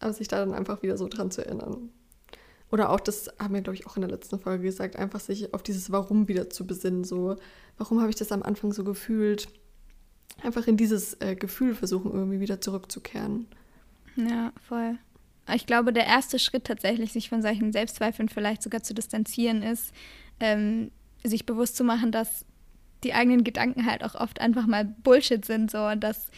Aber 0.00 0.12
sich 0.12 0.28
da 0.28 0.38
dann 0.38 0.54
einfach 0.54 0.82
wieder 0.82 0.98
so 0.98 1.08
dran 1.08 1.30
zu 1.30 1.44
erinnern. 1.44 1.90
Oder 2.70 2.90
auch, 2.90 3.00
das 3.00 3.30
haben 3.38 3.54
wir, 3.54 3.62
glaube 3.62 3.74
ich, 3.74 3.86
auch 3.86 3.96
in 3.96 4.02
der 4.02 4.10
letzten 4.10 4.38
Folge 4.38 4.64
gesagt, 4.64 4.96
einfach 4.96 5.20
sich 5.20 5.52
auf 5.54 5.62
dieses 5.62 5.90
Warum 5.90 6.28
wieder 6.28 6.50
zu 6.50 6.66
besinnen. 6.66 7.04
So, 7.04 7.36
warum 7.78 8.00
habe 8.00 8.10
ich 8.10 8.16
das 8.16 8.32
am 8.32 8.42
Anfang 8.42 8.72
so 8.72 8.84
gefühlt? 8.84 9.48
Einfach 10.42 10.66
in 10.66 10.76
dieses 10.76 11.14
äh, 11.20 11.34
Gefühl 11.34 11.74
versuchen, 11.74 12.12
irgendwie 12.12 12.40
wieder 12.40 12.60
zurückzukehren. 12.60 13.48
Ja, 14.16 14.52
voll. 14.68 14.98
Ich 15.54 15.66
glaube, 15.66 15.92
der 15.92 16.06
erste 16.06 16.38
Schritt 16.38 16.64
tatsächlich, 16.64 17.12
sich 17.12 17.28
von 17.28 17.42
solchen 17.42 17.72
Selbstzweifeln 17.72 18.28
vielleicht 18.28 18.62
sogar 18.62 18.82
zu 18.82 18.94
distanzieren, 18.94 19.62
ist, 19.62 19.92
ähm, 20.38 20.90
sich 21.24 21.46
bewusst 21.46 21.76
zu 21.76 21.84
machen, 21.84 22.12
dass 22.12 22.44
die 23.04 23.14
eigenen 23.14 23.44
Gedanken 23.44 23.86
halt 23.86 24.04
auch 24.04 24.14
oft 24.14 24.40
einfach 24.40 24.66
mal 24.66 24.84
Bullshit 24.84 25.44
sind, 25.44 25.70
so 25.70 25.86
und 25.86 26.00
dass 26.00 26.30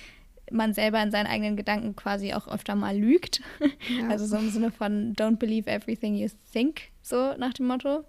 man 0.50 0.75
selber 0.75 1.02
in 1.02 1.11
seinen 1.11 1.26
eigenen 1.26 1.57
Gedanken 1.57 1.97
quasi 1.97 2.35
auch 2.35 2.47
öfter 2.47 2.75
mal 2.75 2.97
lügt. 2.97 3.40
Ja. 3.88 4.09
Also 4.09 4.26
so 4.26 4.37
im 4.37 4.50
Sinne 4.50 4.71
von 4.71 5.14
Don't 5.14 5.37
believe 5.37 5.71
everything 5.71 6.14
you 6.14 6.28
think, 6.52 6.90
so 7.02 7.35
nach 7.37 7.52
dem 7.54 7.66
Motto. 7.66 8.04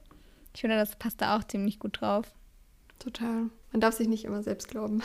Ich 0.54 0.62
finde, 0.62 0.76
das 0.76 0.96
passt 0.98 1.22
da 1.22 1.38
auch 1.38 1.44
ziemlich 1.44 1.80
gut 1.80 2.02
drauf. 2.02 2.32
Total. 3.00 3.50
Man 3.72 3.82
darf 3.82 3.96
sich 3.96 4.08
nicht 4.08 4.24
immer 4.24 4.44
selbst 4.44 4.70
glauben. 4.70 5.02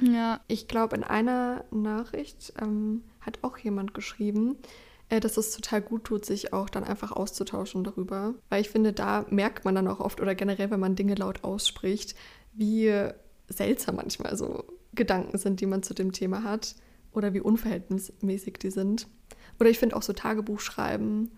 Ja. 0.00 0.40
Ich 0.48 0.68
glaube, 0.68 0.96
in 0.96 1.04
einer 1.04 1.64
Nachricht 1.70 2.52
ähm, 2.60 3.02
hat 3.20 3.38
auch 3.42 3.58
jemand 3.58 3.94
geschrieben, 3.94 4.56
dass 5.18 5.36
es 5.36 5.50
total 5.50 5.82
gut 5.82 6.04
tut, 6.04 6.24
sich 6.24 6.52
auch 6.52 6.70
dann 6.70 6.84
einfach 6.84 7.10
auszutauschen 7.10 7.82
darüber. 7.82 8.34
Weil 8.48 8.60
ich 8.60 8.70
finde, 8.70 8.92
da 8.92 9.26
merkt 9.30 9.64
man 9.64 9.74
dann 9.74 9.88
auch 9.88 9.98
oft 9.98 10.20
oder 10.20 10.36
generell, 10.36 10.70
wenn 10.70 10.78
man 10.78 10.94
Dinge 10.94 11.16
laut 11.16 11.42
ausspricht, 11.42 12.14
wie 12.52 12.92
seltsam 13.48 13.96
manchmal 13.96 14.36
so 14.36 14.64
Gedanken 14.94 15.36
sind, 15.38 15.60
die 15.60 15.66
man 15.66 15.82
zu 15.82 15.94
dem 15.94 16.12
Thema 16.12 16.44
hat 16.44 16.76
oder 17.12 17.34
wie 17.34 17.40
unverhältnismäßig 17.40 18.58
die 18.58 18.70
sind. 18.70 19.08
Oder 19.58 19.70
ich 19.70 19.78
finde 19.78 19.96
auch 19.96 20.02
so 20.02 20.12
Tagebuch 20.12 20.60
schreiben 20.60 21.32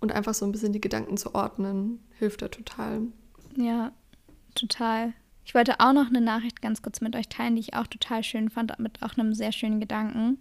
und 0.00 0.12
einfach 0.12 0.34
so 0.34 0.44
ein 0.44 0.52
bisschen 0.52 0.72
die 0.72 0.80
Gedanken 0.80 1.16
zu 1.16 1.34
ordnen, 1.34 2.00
hilft 2.18 2.42
da 2.42 2.48
total. 2.48 3.02
Ja, 3.56 3.92
total. 4.54 5.12
Ich 5.44 5.54
wollte 5.54 5.80
auch 5.80 5.92
noch 5.92 6.06
eine 6.06 6.20
Nachricht 6.20 6.62
ganz 6.62 6.82
kurz 6.82 7.00
mit 7.00 7.16
euch 7.16 7.28
teilen, 7.28 7.56
die 7.56 7.60
ich 7.60 7.74
auch 7.74 7.86
total 7.86 8.22
schön 8.22 8.48
fand, 8.48 8.78
mit 8.78 9.02
auch 9.02 9.16
einem 9.16 9.34
sehr 9.34 9.52
schönen 9.52 9.80
Gedanken. 9.80 10.38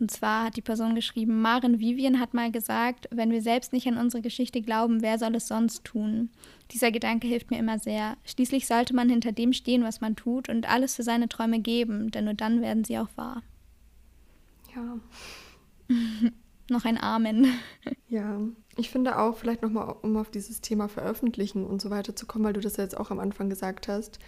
Und 0.00 0.10
zwar 0.10 0.44
hat 0.44 0.56
die 0.56 0.62
Person 0.62 0.94
geschrieben, 0.94 1.40
Maren 1.40 1.80
Vivian 1.80 2.20
hat 2.20 2.32
mal 2.32 2.52
gesagt, 2.52 3.08
wenn 3.10 3.32
wir 3.32 3.42
selbst 3.42 3.72
nicht 3.72 3.88
an 3.88 3.98
unsere 3.98 4.22
Geschichte 4.22 4.62
glauben, 4.62 5.02
wer 5.02 5.18
soll 5.18 5.34
es 5.34 5.48
sonst 5.48 5.84
tun? 5.84 6.30
Dieser 6.70 6.92
Gedanke 6.92 7.26
hilft 7.26 7.50
mir 7.50 7.58
immer 7.58 7.78
sehr. 7.78 8.16
Schließlich 8.24 8.66
sollte 8.66 8.94
man 8.94 9.08
hinter 9.08 9.32
dem 9.32 9.52
stehen, 9.52 9.82
was 9.82 10.00
man 10.00 10.14
tut 10.14 10.48
und 10.48 10.68
alles 10.68 10.94
für 10.94 11.02
seine 11.02 11.28
Träume 11.28 11.60
geben, 11.60 12.10
denn 12.10 12.26
nur 12.26 12.34
dann 12.34 12.62
werden 12.62 12.84
sie 12.84 12.98
auch 12.98 13.08
wahr. 13.16 13.42
Ja. 14.74 14.98
Noch 16.70 16.84
ein 16.84 16.98
Amen. 16.98 17.46
Ja, 18.10 18.40
ich 18.76 18.88
finde 18.88 19.18
auch, 19.18 19.36
vielleicht 19.36 19.60
nochmal, 19.60 19.94
um 20.00 20.16
auf 20.16 20.30
dieses 20.30 20.62
Thema 20.62 20.88
Veröffentlichen 20.88 21.66
und 21.66 21.82
so 21.82 21.90
weiter 21.90 22.16
zu 22.16 22.24
kommen, 22.24 22.42
weil 22.42 22.54
du 22.54 22.60
das 22.60 22.78
ja 22.78 22.84
jetzt 22.84 22.96
auch 22.96 23.10
am 23.10 23.18
Anfang 23.18 23.50
gesagt 23.50 23.86
hast, 23.86 24.18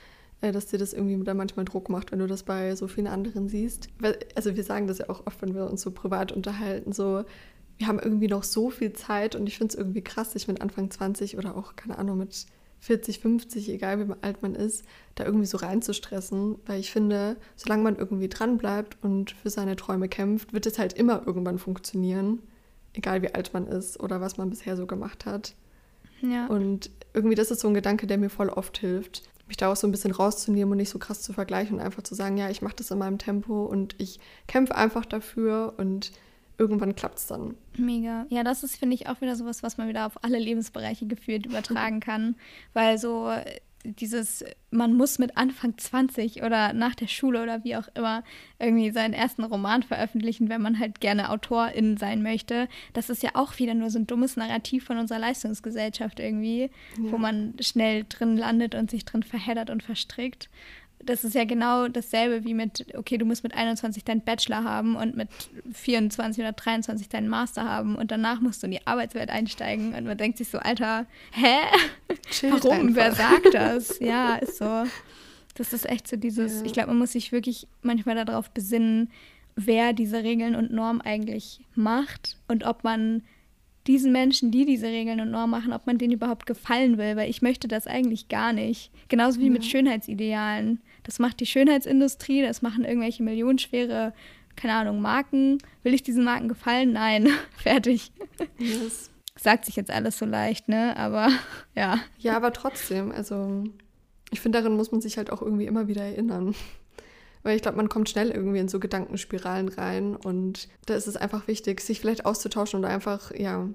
dass 0.40 0.66
dir 0.66 0.78
das 0.78 0.92
irgendwie 0.92 1.22
dann 1.22 1.36
manchmal 1.36 1.64
Druck 1.64 1.88
macht, 1.90 2.12
wenn 2.12 2.18
du 2.18 2.26
das 2.26 2.42
bei 2.42 2.74
so 2.74 2.88
vielen 2.88 3.06
anderen 3.06 3.48
siehst. 3.48 3.88
Also 4.34 4.56
wir 4.56 4.64
sagen 4.64 4.86
das 4.86 4.98
ja 4.98 5.10
auch 5.10 5.26
oft, 5.26 5.42
wenn 5.42 5.54
wir 5.54 5.70
uns 5.70 5.82
so 5.82 5.90
privat 5.90 6.32
unterhalten, 6.32 6.92
so 6.92 7.24
wir 7.76 7.86
haben 7.86 7.98
irgendwie 7.98 8.28
noch 8.28 8.42
so 8.42 8.68
viel 8.68 8.92
Zeit 8.92 9.34
und 9.34 9.46
ich 9.46 9.56
finde 9.56 9.72
es 9.72 9.78
irgendwie 9.78 10.02
krass, 10.02 10.32
sich 10.32 10.48
mit 10.48 10.60
Anfang 10.60 10.90
20 10.90 11.38
oder 11.38 11.56
auch, 11.56 11.76
keine 11.76 11.96
Ahnung, 11.96 12.18
mit 12.18 12.46
40, 12.80 13.20
50, 13.20 13.70
egal 13.70 14.06
wie 14.06 14.12
alt 14.20 14.42
man 14.42 14.54
ist, 14.54 14.84
da 15.14 15.24
irgendwie 15.24 15.46
so 15.46 15.58
reinzustressen, 15.58 16.56
weil 16.66 16.80
ich 16.80 16.90
finde, 16.90 17.36
solange 17.56 17.82
man 17.82 17.96
irgendwie 17.96 18.28
dranbleibt 18.28 18.98
und 19.02 19.30
für 19.30 19.50
seine 19.50 19.76
Träume 19.76 20.08
kämpft, 20.08 20.52
wird 20.52 20.66
es 20.66 20.78
halt 20.78 20.94
immer 20.94 21.26
irgendwann 21.26 21.58
funktionieren, 21.58 22.40
egal 22.92 23.22
wie 23.22 23.34
alt 23.34 23.54
man 23.54 23.66
ist 23.66 23.98
oder 24.00 24.20
was 24.20 24.36
man 24.36 24.50
bisher 24.50 24.76
so 24.76 24.86
gemacht 24.86 25.24
hat. 25.24 25.54
Ja. 26.20 26.46
Und 26.48 26.90
irgendwie 27.14 27.34
das 27.34 27.50
ist 27.50 27.60
so 27.60 27.68
ein 27.68 27.74
Gedanke, 27.74 28.06
der 28.06 28.18
mir 28.18 28.30
voll 28.30 28.50
oft 28.50 28.76
hilft 28.78 29.22
mich 29.50 29.56
da 29.56 29.70
auch 29.70 29.76
so 29.76 29.86
ein 29.86 29.90
bisschen 29.90 30.12
rauszunehmen 30.12 30.72
und 30.72 30.78
nicht 30.78 30.88
so 30.88 30.98
krass 30.98 31.22
zu 31.22 31.32
vergleichen 31.32 31.76
und 31.78 31.84
einfach 31.84 32.02
zu 32.02 32.14
sagen, 32.14 32.36
ja, 32.38 32.48
ich 32.48 32.62
mache 32.62 32.76
das 32.76 32.90
in 32.90 32.98
meinem 32.98 33.18
Tempo 33.18 33.64
und 33.66 33.94
ich 33.98 34.18
kämpfe 34.46 34.74
einfach 34.74 35.04
dafür 35.04 35.74
und 35.76 36.12
irgendwann 36.56 36.94
klappt 36.94 37.18
es 37.18 37.26
dann. 37.26 37.56
Mega. 37.76 38.26
Ja, 38.28 38.44
das 38.44 38.62
ist, 38.62 38.76
finde 38.76 38.94
ich, 38.94 39.08
auch 39.08 39.20
wieder 39.20 39.34
sowas, 39.34 39.62
was 39.62 39.76
man 39.78 39.88
wieder 39.88 40.06
auf 40.06 40.22
alle 40.22 40.38
Lebensbereiche 40.38 41.06
gefühlt 41.06 41.46
übertragen 41.46 42.00
kann. 42.00 42.36
Weil 42.74 42.98
so 42.98 43.32
dieses, 43.84 44.44
man 44.70 44.94
muss 44.94 45.18
mit 45.18 45.36
Anfang 45.36 45.76
20 45.76 46.42
oder 46.42 46.72
nach 46.72 46.94
der 46.94 47.06
Schule 47.06 47.42
oder 47.42 47.64
wie 47.64 47.76
auch 47.76 47.88
immer 47.94 48.22
irgendwie 48.58 48.90
seinen 48.90 49.14
ersten 49.14 49.42
Roman 49.42 49.82
veröffentlichen, 49.82 50.48
wenn 50.48 50.60
man 50.60 50.78
halt 50.78 51.00
gerne 51.00 51.30
Autorin 51.30 51.96
sein 51.96 52.22
möchte. 52.22 52.68
Das 52.92 53.08
ist 53.08 53.22
ja 53.22 53.30
auch 53.34 53.58
wieder 53.58 53.74
nur 53.74 53.90
so 53.90 53.98
ein 53.98 54.06
dummes 54.06 54.36
Narrativ 54.36 54.84
von 54.84 54.98
unserer 54.98 55.18
Leistungsgesellschaft 55.18 56.20
irgendwie, 56.20 56.62
ja. 56.62 57.12
wo 57.12 57.18
man 57.18 57.54
schnell 57.60 58.04
drin 58.08 58.36
landet 58.36 58.74
und 58.74 58.90
sich 58.90 59.04
drin 59.04 59.22
verheddert 59.22 59.70
und 59.70 59.82
verstrickt 59.82 60.50
das 61.04 61.24
ist 61.24 61.34
ja 61.34 61.44
genau 61.44 61.88
dasselbe 61.88 62.44
wie 62.44 62.54
mit, 62.54 62.86
okay, 62.96 63.16
du 63.16 63.24
musst 63.24 63.42
mit 63.42 63.54
21 63.54 64.04
deinen 64.04 64.20
Bachelor 64.20 64.64
haben 64.64 64.96
und 64.96 65.16
mit 65.16 65.28
24 65.72 66.42
oder 66.42 66.52
23 66.52 67.08
deinen 67.08 67.28
Master 67.28 67.64
haben 67.64 67.96
und 67.96 68.10
danach 68.10 68.40
musst 68.40 68.62
du 68.62 68.66
in 68.66 68.72
die 68.72 68.86
Arbeitswelt 68.86 69.30
einsteigen 69.30 69.94
und 69.94 70.04
man 70.04 70.18
denkt 70.18 70.38
sich 70.38 70.48
so, 70.48 70.58
Alter, 70.58 71.06
hä? 71.32 71.56
Chillt 72.30 72.64
Warum? 72.64 72.88
Einfach. 72.88 72.96
Wer 72.96 73.12
sagt 73.12 73.54
das? 73.54 73.98
ja, 74.00 74.36
ist 74.36 74.58
so. 74.58 74.84
Das 75.54 75.72
ist 75.72 75.88
echt 75.88 76.06
so 76.06 76.16
dieses, 76.16 76.60
ja. 76.60 76.66
ich 76.66 76.72
glaube, 76.72 76.88
man 76.88 76.98
muss 76.98 77.12
sich 77.12 77.32
wirklich 77.32 77.66
manchmal 77.82 78.22
darauf 78.22 78.50
besinnen, 78.50 79.10
wer 79.56 79.92
diese 79.92 80.22
Regeln 80.22 80.54
und 80.54 80.72
Normen 80.72 81.00
eigentlich 81.00 81.60
macht 81.74 82.36
und 82.46 82.64
ob 82.64 82.84
man 82.84 83.22
diesen 83.86 84.12
Menschen, 84.12 84.50
die 84.50 84.66
diese 84.66 84.86
Regeln 84.86 85.20
und 85.20 85.30
Normen 85.30 85.50
machen, 85.50 85.72
ob 85.72 85.86
man 85.86 85.98
denen 85.98 86.12
überhaupt 86.12 86.46
gefallen 86.46 86.98
will, 86.98 87.16
weil 87.16 87.30
ich 87.30 87.42
möchte 87.42 87.68
das 87.68 87.86
eigentlich 87.86 88.28
gar 88.28 88.52
nicht. 88.52 88.90
Genauso 89.08 89.40
wie 89.40 89.46
ja. 89.46 89.50
mit 89.50 89.64
Schönheitsidealen. 89.64 90.80
Das 91.02 91.18
macht 91.18 91.40
die 91.40 91.46
Schönheitsindustrie, 91.46 92.42
das 92.42 92.62
machen 92.62 92.84
irgendwelche 92.84 93.22
millionenschwere, 93.22 94.12
keine 94.56 94.74
Ahnung, 94.74 95.00
Marken. 95.00 95.58
Will 95.82 95.94
ich 95.94 96.02
diesen 96.02 96.24
Marken 96.24 96.48
gefallen? 96.48 96.92
Nein, 96.92 97.28
fertig. 97.56 98.12
Yes. 98.58 99.10
Sagt 99.36 99.64
sich 99.64 99.76
jetzt 99.76 99.90
alles 99.90 100.18
so 100.18 100.26
leicht, 100.26 100.68
ne? 100.68 100.96
Aber 100.96 101.30
ja. 101.74 102.00
Ja, 102.18 102.36
aber 102.36 102.52
trotzdem, 102.52 103.10
also 103.10 103.64
ich 104.30 104.40
finde, 104.40 104.58
darin 104.58 104.76
muss 104.76 104.92
man 104.92 105.00
sich 105.00 105.16
halt 105.16 105.30
auch 105.30 105.40
irgendwie 105.40 105.66
immer 105.66 105.88
wieder 105.88 106.02
erinnern. 106.02 106.54
Weil 107.42 107.56
ich 107.56 107.62
glaube, 107.62 107.78
man 107.78 107.88
kommt 107.88 108.10
schnell 108.10 108.30
irgendwie 108.30 108.58
in 108.58 108.68
so 108.68 108.78
Gedankenspiralen 108.78 109.68
rein 109.68 110.14
und 110.16 110.68
da 110.86 110.94
ist 110.94 111.06
es 111.06 111.16
einfach 111.16 111.48
wichtig, 111.48 111.80
sich 111.80 112.00
vielleicht 112.00 112.26
auszutauschen 112.26 112.78
und 112.80 112.84
einfach, 112.84 113.32
ja, 113.34 113.68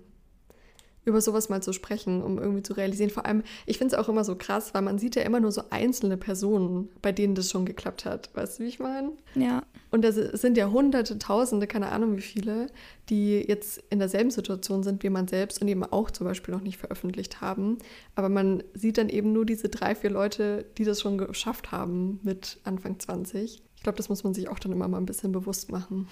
über 1.06 1.22
sowas 1.22 1.50
mal 1.50 1.62
zu 1.62 1.72
sprechen, 1.72 2.22
um 2.22 2.38
irgendwie 2.38 2.63
zu 2.63 2.74
realisieren. 2.74 3.10
Vor 3.10 3.26
allem, 3.26 3.44
ich 3.65 3.78
finde 3.78 3.96
es 3.96 4.00
auch 4.02 4.10
immer 4.10 4.24
so 4.24 4.36
krass, 4.36 4.74
weil 4.74 4.82
man 4.82 4.98
sieht 4.98 5.15
ja 5.15 5.22
immer 5.22 5.39
nur 5.39 5.52
so 5.52 5.63
einzelne 5.70 6.18
Personen, 6.18 6.89
bei 7.02 7.12
denen 7.12 7.36
das 7.36 7.50
schon 7.50 7.65
geklappt 7.65 8.06
hat. 8.06 8.30
Weißt 8.34 8.60
du, 8.60 8.63
wie 8.63 8.68
ich 8.68 8.80
meine? 8.80 9.12
Ja. 9.36 9.63
Und 9.91 10.04
es 10.04 10.15
sind 10.15 10.58
ja 10.58 10.70
Hunderte, 10.72 11.18
Tausende, 11.20 11.68
keine 11.68 11.91
Ahnung 11.91 12.18
wie 12.18 12.22
viele, 12.22 12.68
die 13.10 13.46
jetzt 13.48 13.82
in 13.89 14.00
derselben 14.00 14.32
Situation 14.32 14.84
sind 14.84 15.04
wie 15.04 15.10
man 15.10 15.28
selbst 15.28 15.62
und 15.62 15.68
eben 15.68 15.84
auch 15.84 16.12
zum 16.12 16.26
Beispiel 16.26 16.54
noch 16.54 16.62
nicht 16.62 16.78
veröffentlicht 16.78 17.39
haben. 17.39 17.78
Aber 18.15 18.30
man 18.30 18.63
sieht 18.74 18.98
dann 18.98 19.10
eben 19.10 19.32
nur 19.32 19.46
diese 19.46 19.70
drei, 19.70 19.96
vier 19.96 20.10
Leute, 20.10 20.65
die 20.78 20.84
das 20.84 21.02
schon 21.02 21.18
geschafft 21.18 21.72
haben 21.72 22.20
mit 22.24 22.60
Anfang 22.63 23.00
20. 23.00 23.62
Ich 23.76 23.84
glaube, 23.84 23.98
das 23.98 24.10
muss 24.10 24.24
man 24.24 24.34
sich 24.34 24.50
auch 24.50 24.60
dann 24.60 24.72
immer 24.72 24.88
mal 24.88 24.98
ein 24.98 25.06
bisschen 25.06 25.32
bewusst 25.32 25.72
machen. 25.72 26.08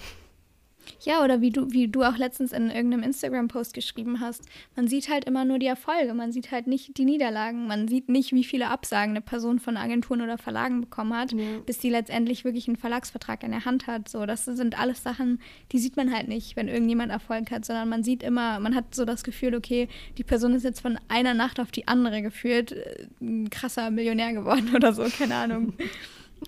Ja, 1.04 1.22
oder 1.22 1.40
wie 1.40 1.50
du, 1.50 1.70
wie 1.70 1.88
du 1.88 2.02
auch 2.02 2.16
letztens 2.16 2.52
in 2.52 2.70
irgendeinem 2.70 3.02
Instagram-Post 3.02 3.74
geschrieben 3.74 4.20
hast, 4.20 4.42
man 4.76 4.88
sieht 4.88 5.08
halt 5.08 5.24
immer 5.24 5.44
nur 5.44 5.58
die 5.58 5.66
Erfolge, 5.66 6.14
man 6.14 6.32
sieht 6.32 6.50
halt 6.50 6.66
nicht 6.66 6.96
die 6.96 7.04
Niederlagen, 7.04 7.66
man 7.66 7.88
sieht 7.88 8.08
nicht, 8.08 8.32
wie 8.32 8.44
viele 8.44 8.68
Absagen 8.68 9.10
eine 9.10 9.20
Person 9.20 9.58
von 9.58 9.76
Agenturen 9.76 10.22
oder 10.22 10.38
Verlagen 10.38 10.80
bekommen 10.80 11.14
hat, 11.14 11.32
ja. 11.32 11.44
bis 11.66 11.80
sie 11.80 11.90
letztendlich 11.90 12.44
wirklich 12.44 12.68
einen 12.68 12.76
Verlagsvertrag 12.76 13.42
in 13.42 13.50
der 13.50 13.64
Hand 13.64 13.86
hat. 13.86 14.08
So, 14.08 14.26
das 14.26 14.44
sind 14.44 14.78
alles 14.78 15.02
Sachen, 15.02 15.40
die 15.72 15.78
sieht 15.78 15.96
man 15.96 16.12
halt 16.12 16.28
nicht, 16.28 16.56
wenn 16.56 16.68
irgendjemand 16.68 17.10
Erfolg 17.12 17.50
hat, 17.50 17.64
sondern 17.64 17.88
man 17.88 18.02
sieht 18.02 18.22
immer, 18.22 18.60
man 18.60 18.74
hat 18.74 18.94
so 18.94 19.04
das 19.04 19.24
Gefühl, 19.24 19.54
okay, 19.54 19.88
die 20.18 20.24
Person 20.24 20.54
ist 20.54 20.64
jetzt 20.64 20.80
von 20.80 20.98
einer 21.08 21.34
Nacht 21.34 21.60
auf 21.60 21.70
die 21.70 21.88
andere 21.88 22.22
geführt, 22.22 22.72
äh, 22.72 23.06
ein 23.20 23.50
krasser 23.50 23.90
Millionär 23.90 24.32
geworden 24.32 24.72
oder 24.74 24.92
so, 24.92 25.04
keine 25.04 25.34
Ahnung. 25.36 25.74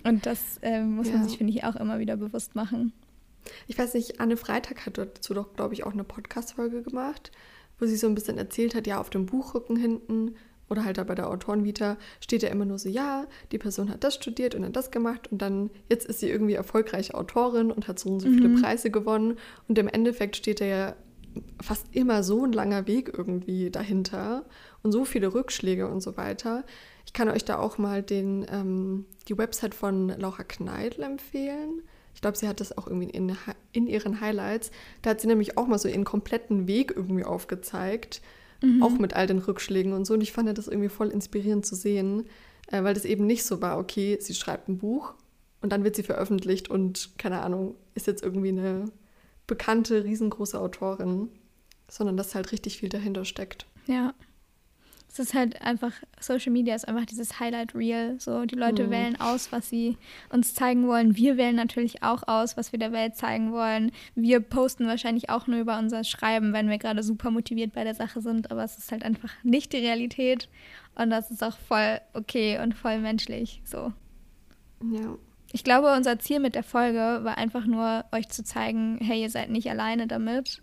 Und 0.03 0.25
das 0.25 0.57
äh, 0.61 0.81
muss 0.81 1.07
ja. 1.07 1.17
man 1.17 1.27
sich, 1.27 1.37
finde 1.37 1.53
ich, 1.53 1.63
auch 1.63 1.75
immer 1.75 1.99
wieder 1.99 2.17
bewusst 2.17 2.55
machen. 2.55 2.93
Ich 3.67 3.77
weiß 3.77 3.93
nicht, 3.93 4.19
Anne 4.19 4.37
Freitag 4.37 4.85
hat 4.85 4.97
dazu 4.97 5.33
doch, 5.33 5.53
glaube 5.53 5.73
ich, 5.73 5.85
auch 5.85 5.93
eine 5.93 6.03
Podcast-Folge 6.03 6.81
gemacht, 6.81 7.31
wo 7.79 7.85
sie 7.85 7.97
so 7.97 8.07
ein 8.07 8.15
bisschen 8.15 8.37
erzählt 8.37 8.75
hat, 8.75 8.87
ja, 8.87 8.99
auf 8.99 9.09
dem 9.09 9.25
Buchrücken 9.25 9.75
hinten 9.75 10.35
oder 10.69 10.83
halt 10.83 10.97
da 10.97 11.03
bei 11.03 11.15
der 11.15 11.29
Autorenvita 11.29 11.97
steht 12.19 12.43
ja 12.43 12.49
immer 12.49 12.65
nur 12.65 12.79
so, 12.79 12.89
ja, 12.89 13.25
die 13.51 13.57
Person 13.57 13.89
hat 13.89 14.03
das 14.03 14.15
studiert 14.15 14.55
und 14.55 14.65
hat 14.65 14.75
das 14.75 14.91
gemacht 14.91 15.31
und 15.31 15.41
dann, 15.41 15.69
jetzt 15.89 16.05
ist 16.05 16.19
sie 16.19 16.29
irgendwie 16.29 16.55
erfolgreiche 16.55 17.13
Autorin 17.13 17.71
und 17.71 17.87
hat 17.87 17.99
so 17.99 18.09
und 18.09 18.19
so 18.19 18.27
viele 18.27 18.49
mhm. 18.49 18.61
Preise 18.61 18.91
gewonnen 18.91 19.37
und 19.67 19.77
im 19.77 19.87
Endeffekt 19.87 20.35
steht 20.35 20.61
da 20.61 20.65
ja 20.65 20.95
fast 21.61 21.87
immer 21.91 22.23
so 22.23 22.45
ein 22.45 22.51
langer 22.51 22.87
Weg 22.87 23.11
irgendwie 23.15 23.69
dahinter 23.69 24.45
und 24.83 24.91
so 24.91 25.05
viele 25.05 25.33
Rückschläge 25.33 25.87
und 25.87 26.01
so 26.01 26.17
weiter. 26.17 26.65
Ich 27.05 27.13
kann 27.13 27.29
euch 27.29 27.45
da 27.45 27.59
auch 27.59 27.77
mal 27.77 28.01
den, 28.01 28.45
ähm, 28.51 29.05
die 29.27 29.37
Website 29.37 29.75
von 29.75 30.09
Laura 30.09 30.43
Kneidl 30.43 31.03
empfehlen. 31.03 31.83
Ich 32.17 32.21
glaube, 32.21 32.35
sie 32.35 32.47
hat 32.47 32.61
das 32.61 32.75
auch 32.75 32.87
irgendwie 32.87 33.11
in, 33.11 33.37
in 33.73 33.85
ihren 33.85 34.21
Highlights. 34.21 34.71
Da 35.03 35.11
hat 35.11 35.21
sie 35.21 35.27
nämlich 35.27 35.55
auch 35.55 35.67
mal 35.67 35.77
so 35.77 35.87
ihren 35.87 36.03
kompletten 36.03 36.65
Weg 36.65 36.91
irgendwie 36.95 37.23
aufgezeigt. 37.23 38.23
Mhm. 38.63 38.81
Auch 38.81 38.97
mit 38.97 39.13
all 39.13 39.27
den 39.27 39.37
Rückschlägen 39.37 39.93
und 39.93 40.05
so. 40.05 40.15
Und 40.15 40.21
ich 40.21 40.31
fand 40.31 40.57
das 40.57 40.67
irgendwie 40.67 40.89
voll 40.89 41.09
inspirierend 41.09 41.63
zu 41.63 41.75
sehen, 41.75 42.25
äh, 42.71 42.81
weil 42.81 42.95
das 42.95 43.05
eben 43.05 43.27
nicht 43.27 43.43
so 43.43 43.61
war, 43.61 43.77
okay, 43.77 44.17
sie 44.19 44.33
schreibt 44.33 44.67
ein 44.67 44.79
Buch 44.79 45.13
und 45.61 45.71
dann 45.71 45.83
wird 45.83 45.95
sie 45.95 46.01
veröffentlicht 46.01 46.71
und 46.71 47.11
keine 47.19 47.43
Ahnung, 47.43 47.75
ist 47.93 48.07
jetzt 48.07 48.23
irgendwie 48.23 48.49
eine 48.49 48.85
bekannte, 49.45 50.03
riesengroße 50.03 50.59
Autorin, 50.59 51.29
sondern 51.87 52.17
dass 52.17 52.33
halt 52.33 52.51
richtig 52.51 52.79
viel 52.79 52.89
dahinter 52.89 53.25
steckt. 53.25 53.67
Ja 53.85 54.15
es 55.19 55.29
ist 55.29 55.33
halt 55.33 55.61
einfach, 55.61 55.91
Social 56.19 56.51
Media 56.51 56.75
ist 56.75 56.87
einfach 56.87 57.05
dieses 57.05 57.39
Highlight 57.39 57.73
Reel. 57.73 58.15
So, 58.19 58.45
die 58.45 58.55
Leute 58.55 58.87
mhm. 58.87 58.91
wählen 58.91 59.21
aus, 59.21 59.51
was 59.51 59.69
sie 59.69 59.97
uns 60.29 60.53
zeigen 60.53 60.87
wollen. 60.87 61.15
Wir 61.15 61.37
wählen 61.37 61.55
natürlich 61.55 62.03
auch 62.03 62.27
aus, 62.27 62.57
was 62.57 62.71
wir 62.71 62.79
der 62.79 62.91
Welt 62.91 63.15
zeigen 63.15 63.51
wollen. 63.51 63.91
Wir 64.15 64.39
posten 64.39 64.87
wahrscheinlich 64.87 65.29
auch 65.29 65.47
nur 65.47 65.59
über 65.59 65.79
unser 65.79 66.03
Schreiben, 66.03 66.53
wenn 66.53 66.69
wir 66.69 66.77
gerade 66.77 67.03
super 67.03 67.31
motiviert 67.31 67.73
bei 67.73 67.83
der 67.83 67.95
Sache 67.95 68.21
sind. 68.21 68.51
Aber 68.51 68.63
es 68.63 68.77
ist 68.77 68.91
halt 68.91 69.03
einfach 69.03 69.31
nicht 69.43 69.73
die 69.73 69.77
Realität. 69.77 70.49
Und 70.95 71.09
das 71.09 71.31
ist 71.31 71.43
auch 71.43 71.57
voll 71.57 71.99
okay 72.13 72.59
und 72.59 72.73
voll 72.73 72.99
menschlich. 72.99 73.61
So. 73.63 73.93
Ja. 74.83 75.15
Ich 75.53 75.63
glaube, 75.63 75.93
unser 75.95 76.19
Ziel 76.19 76.39
mit 76.39 76.55
der 76.55 76.63
Folge 76.63 77.19
war 77.23 77.37
einfach 77.37 77.65
nur, 77.65 78.05
euch 78.11 78.29
zu 78.29 78.43
zeigen, 78.43 78.99
hey, 79.01 79.21
ihr 79.21 79.29
seid 79.29 79.49
nicht 79.49 79.69
alleine 79.69 80.07
damit 80.07 80.61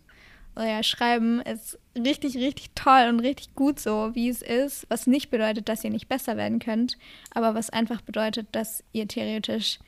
euer 0.57 0.83
Schreiben 0.83 1.41
ist 1.41 1.79
richtig, 1.97 2.37
richtig 2.37 2.71
toll 2.75 3.09
und 3.09 3.21
richtig 3.21 3.55
gut 3.55 3.81
so, 3.81 4.11
wie 4.15 4.29
es 4.29 4.43
ist, 4.43 4.87
was 4.89 5.07
nicht 5.07 5.31
bedeutet, 5.31 5.69
dass 5.69 5.85
ihr 5.85 5.91
nicht 5.91 6.09
besser 6.09 6.37
werden 6.37 6.59
könnt, 6.59 6.97
aber 7.33 7.55
was 7.55 7.71
einfach 7.71 8.01
bedeutet, 8.01 8.49
dass 8.53 8.85
ihr 8.93 9.09
theoretisch 9.09 9.79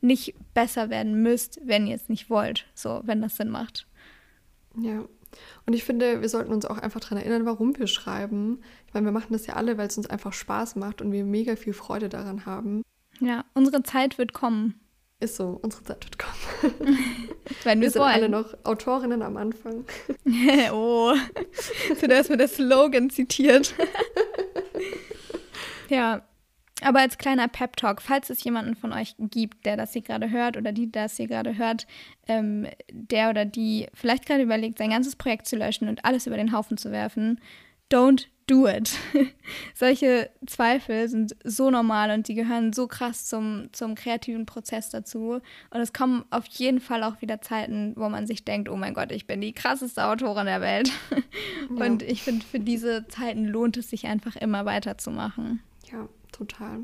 nicht 0.00 0.34
besser 0.54 0.90
werden 0.90 1.22
müsst, 1.22 1.60
wenn 1.64 1.86
ihr 1.86 1.96
es 1.96 2.08
nicht 2.08 2.30
wollt, 2.30 2.66
so, 2.74 3.00
wenn 3.04 3.22
das 3.22 3.36
Sinn 3.36 3.50
macht. 3.50 3.86
Ja. 4.76 5.04
Und 5.66 5.74
ich 5.74 5.84
finde, 5.84 6.20
wir 6.20 6.28
sollten 6.28 6.52
uns 6.52 6.66
auch 6.66 6.78
einfach 6.78 7.00
daran 7.00 7.18
erinnern, 7.18 7.46
warum 7.46 7.78
wir 7.78 7.86
schreiben. 7.86 8.62
Ich 8.88 8.94
meine, 8.94 9.06
wir 9.06 9.12
machen 9.12 9.32
das 9.32 9.46
ja 9.46 9.54
alle, 9.54 9.78
weil 9.78 9.86
es 9.86 9.96
uns 9.96 10.10
einfach 10.10 10.32
Spaß 10.32 10.76
macht 10.76 11.00
und 11.00 11.12
wir 11.12 11.24
mega 11.24 11.54
viel 11.54 11.72
Freude 11.72 12.08
daran 12.08 12.46
haben. 12.46 12.82
Ja, 13.20 13.44
unsere 13.54 13.82
Zeit 13.82 14.18
wird 14.18 14.32
kommen. 14.32 14.80
Ist 15.20 15.36
so, 15.36 15.60
unsere 15.62 15.82
Zeit 15.84 16.02
wird 16.02 16.18
kommen. 16.18 16.98
Wenn 17.64 17.82
wir 17.82 17.90
sind 17.90 18.00
wollen. 18.00 18.14
alle 18.14 18.28
noch 18.30 18.54
Autorinnen 18.64 19.20
am 19.20 19.36
Anfang. 19.36 19.84
oh, 20.72 21.12
ist 21.90 22.30
mir 22.30 22.36
der 22.38 22.48
Slogan 22.48 23.10
zitiert. 23.10 23.74
ja, 25.90 26.22
aber 26.80 27.00
als 27.00 27.18
kleiner 27.18 27.48
Pep-Talk, 27.48 28.00
falls 28.00 28.30
es 28.30 28.42
jemanden 28.44 28.76
von 28.76 28.94
euch 28.94 29.14
gibt, 29.18 29.66
der 29.66 29.76
das 29.76 29.92
hier 29.92 30.00
gerade 30.00 30.30
hört 30.30 30.56
oder 30.56 30.72
die 30.72 30.90
das 30.90 31.18
hier 31.18 31.28
gerade 31.28 31.58
hört, 31.58 31.86
ähm, 32.26 32.66
der 32.90 33.28
oder 33.28 33.44
die 33.44 33.88
vielleicht 33.92 34.24
gerade 34.24 34.42
überlegt, 34.42 34.78
sein 34.78 34.88
ganzes 34.88 35.16
Projekt 35.16 35.46
zu 35.46 35.56
löschen 35.56 35.88
und 35.88 36.02
alles 36.06 36.26
über 36.26 36.38
den 36.38 36.52
Haufen 36.52 36.78
zu 36.78 36.90
werfen, 36.92 37.40
don't 37.92 38.26
do 38.50 38.66
it. 38.66 38.98
Solche 39.74 40.30
Zweifel 40.46 41.08
sind 41.08 41.36
so 41.44 41.70
normal 41.70 42.10
und 42.10 42.26
die 42.28 42.34
gehören 42.34 42.72
so 42.72 42.88
krass 42.88 43.26
zum, 43.26 43.68
zum 43.72 43.94
kreativen 43.94 44.44
Prozess 44.44 44.90
dazu. 44.90 45.40
Und 45.70 45.80
es 45.80 45.92
kommen 45.92 46.24
auf 46.30 46.46
jeden 46.46 46.80
Fall 46.80 47.04
auch 47.04 47.22
wieder 47.22 47.40
Zeiten, 47.40 47.94
wo 47.96 48.08
man 48.08 48.26
sich 48.26 48.44
denkt, 48.44 48.68
oh 48.68 48.76
mein 48.76 48.94
Gott, 48.94 49.12
ich 49.12 49.26
bin 49.26 49.40
die 49.40 49.52
krasseste 49.52 50.04
Autorin 50.04 50.46
der 50.46 50.60
Welt. 50.60 50.90
Ja. 51.76 51.86
Und 51.86 52.02
ich 52.02 52.22
finde, 52.22 52.44
für 52.44 52.58
diese 52.58 53.06
Zeiten 53.06 53.44
lohnt 53.44 53.76
es 53.76 53.90
sich 53.90 54.06
einfach 54.06 54.34
immer 54.34 54.64
weiterzumachen. 54.64 55.62
Ja, 55.92 56.08
total. 56.32 56.80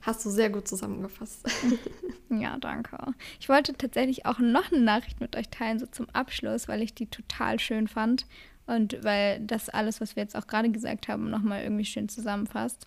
Hast 0.00 0.24
du 0.24 0.30
sehr 0.30 0.48
gut 0.48 0.66
zusammengefasst. 0.66 1.46
ja, 2.30 2.56
danke. 2.58 2.96
Ich 3.38 3.50
wollte 3.50 3.74
tatsächlich 3.74 4.24
auch 4.24 4.38
noch 4.38 4.72
eine 4.72 4.80
Nachricht 4.80 5.20
mit 5.20 5.36
euch 5.36 5.50
teilen, 5.50 5.78
so 5.78 5.86
zum 5.86 6.08
Abschluss, 6.10 6.68
weil 6.68 6.80
ich 6.80 6.94
die 6.94 7.06
total 7.06 7.60
schön 7.60 7.86
fand. 7.86 8.24
Und 8.70 9.02
weil 9.02 9.40
das 9.40 9.68
alles, 9.68 10.00
was 10.00 10.14
wir 10.14 10.22
jetzt 10.22 10.36
auch 10.36 10.46
gerade 10.46 10.70
gesagt 10.70 11.08
haben, 11.08 11.28
nochmal 11.28 11.64
irgendwie 11.64 11.84
schön 11.84 12.08
zusammenfasst. 12.08 12.86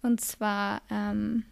Und 0.00 0.22
zwar, 0.22 0.80
ähm, 0.90 1.44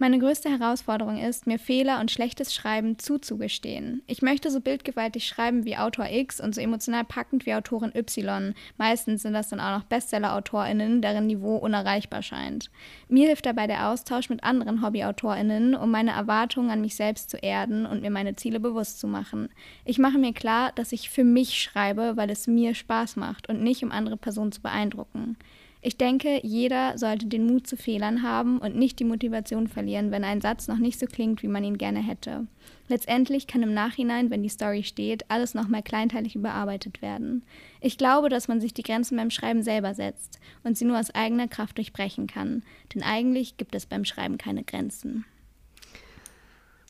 meine 0.00 0.18
größte 0.18 0.48
Herausforderung 0.48 1.18
ist, 1.18 1.46
mir 1.46 1.58
Fehler 1.58 2.00
und 2.00 2.10
schlechtes 2.10 2.54
Schreiben 2.54 2.98
zuzugestehen. 2.98 4.02
Ich 4.06 4.22
möchte 4.22 4.50
so 4.50 4.60
bildgewaltig 4.60 5.26
schreiben 5.26 5.64
wie 5.66 5.76
Autor 5.76 6.06
X 6.10 6.40
und 6.40 6.54
so 6.54 6.60
emotional 6.60 7.04
packend 7.04 7.44
wie 7.44 7.54
Autorin 7.54 7.92
Y. 7.94 8.54
Meistens 8.78 9.22
sind 9.22 9.34
das 9.34 9.50
dann 9.50 9.60
auch 9.60 9.76
noch 9.76 9.84
Bestseller-AutorInnen, 9.84 11.02
deren 11.02 11.26
Niveau 11.26 11.56
unerreichbar 11.56 12.22
scheint. 12.22 12.70
Mir 13.08 13.26
hilft 13.26 13.44
dabei 13.44 13.66
der 13.66 13.88
Austausch 13.88 14.30
mit 14.30 14.42
anderen 14.42 14.82
Hobby-AutorInnen, 14.82 15.74
um 15.74 15.90
meine 15.90 16.12
Erwartungen 16.12 16.70
an 16.70 16.80
mich 16.80 16.96
selbst 16.96 17.28
zu 17.28 17.36
erden 17.36 17.84
und 17.84 18.00
mir 18.00 18.10
meine 18.10 18.36
Ziele 18.36 18.58
bewusst 18.58 19.00
zu 19.00 19.06
machen. 19.06 19.50
Ich 19.84 19.98
mache 19.98 20.18
mir 20.18 20.32
klar, 20.32 20.72
dass 20.74 20.92
ich 20.92 21.10
für 21.10 21.24
mich 21.24 21.60
schreibe, 21.60 22.16
weil 22.16 22.30
es 22.30 22.46
mir 22.46 22.74
Spaß 22.74 23.16
macht 23.16 23.50
und 23.50 23.62
nicht 23.62 23.84
um 23.84 23.92
andere 23.92 24.16
Personen 24.16 24.50
zu 24.50 24.62
beeindrucken. 24.62 25.36
Ich 25.82 25.96
denke, 25.96 26.40
jeder 26.42 26.98
sollte 26.98 27.26
den 27.26 27.46
Mut 27.46 27.66
zu 27.66 27.76
Fehlern 27.76 28.22
haben 28.22 28.58
und 28.58 28.76
nicht 28.76 28.98
die 28.98 29.04
Motivation 29.04 29.66
verlieren, 29.66 30.10
wenn 30.10 30.24
ein 30.24 30.42
Satz 30.42 30.68
noch 30.68 30.76
nicht 30.76 30.98
so 30.98 31.06
klingt, 31.06 31.42
wie 31.42 31.48
man 31.48 31.64
ihn 31.64 31.78
gerne 31.78 32.00
hätte. 32.00 32.46
Letztendlich 32.88 33.46
kann 33.46 33.62
im 33.62 33.72
Nachhinein, 33.72 34.30
wenn 34.30 34.42
die 34.42 34.50
Story 34.50 34.82
steht, 34.82 35.30
alles 35.30 35.54
nochmal 35.54 35.82
kleinteilig 35.82 36.36
überarbeitet 36.36 37.00
werden. 37.00 37.44
Ich 37.80 37.96
glaube, 37.96 38.28
dass 38.28 38.46
man 38.46 38.60
sich 38.60 38.74
die 38.74 38.82
Grenzen 38.82 39.16
beim 39.16 39.30
Schreiben 39.30 39.62
selber 39.62 39.94
setzt 39.94 40.38
und 40.64 40.76
sie 40.76 40.84
nur 40.84 40.98
aus 40.98 41.14
eigener 41.14 41.48
Kraft 41.48 41.78
durchbrechen 41.78 42.26
kann. 42.26 42.62
Denn 42.94 43.02
eigentlich 43.02 43.56
gibt 43.56 43.74
es 43.74 43.86
beim 43.86 44.04
Schreiben 44.04 44.36
keine 44.36 44.64
Grenzen. 44.64 45.24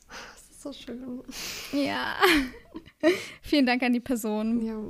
Das 0.08 0.50
ist 0.50 0.62
so 0.62 0.72
schön. 0.72 1.22
Ja. 1.72 2.16
Vielen 3.42 3.66
Dank 3.66 3.82
an 3.84 3.92
die 3.92 4.00
Person. 4.00 4.66
Ja. 4.66 4.80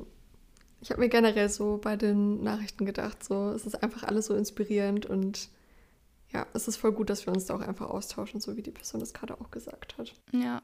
Ich 0.81 0.91
habe 0.91 1.01
mir 1.01 1.09
generell 1.09 1.49
so 1.49 1.79
bei 1.79 1.97
den 1.97 2.43
Nachrichten 2.43 2.87
gedacht, 2.87 3.23
so 3.23 3.51
es 3.51 3.67
ist 3.67 3.83
einfach 3.83 4.05
alles 4.05 4.27
so 4.27 4.35
inspirierend 4.35 5.07
und 5.07 5.51
ja, 6.33 6.47
es 6.55 6.69
ist 6.69 6.77
voll 6.77 6.93
gut, 6.93 7.11
dass 7.11 7.27
wir 7.27 7.33
uns 7.33 7.47
da 7.47 7.55
auch 7.55 7.61
einfach 7.61 7.91
austauschen, 7.91 8.41
so 8.41 8.57
wie 8.57 8.63
die 8.63 8.71
Person 8.71 9.01
das 9.01 9.13
gerade 9.13 9.39
auch 9.41 9.51
gesagt 9.51 9.99
hat. 9.99 10.15
Ja. 10.33 10.63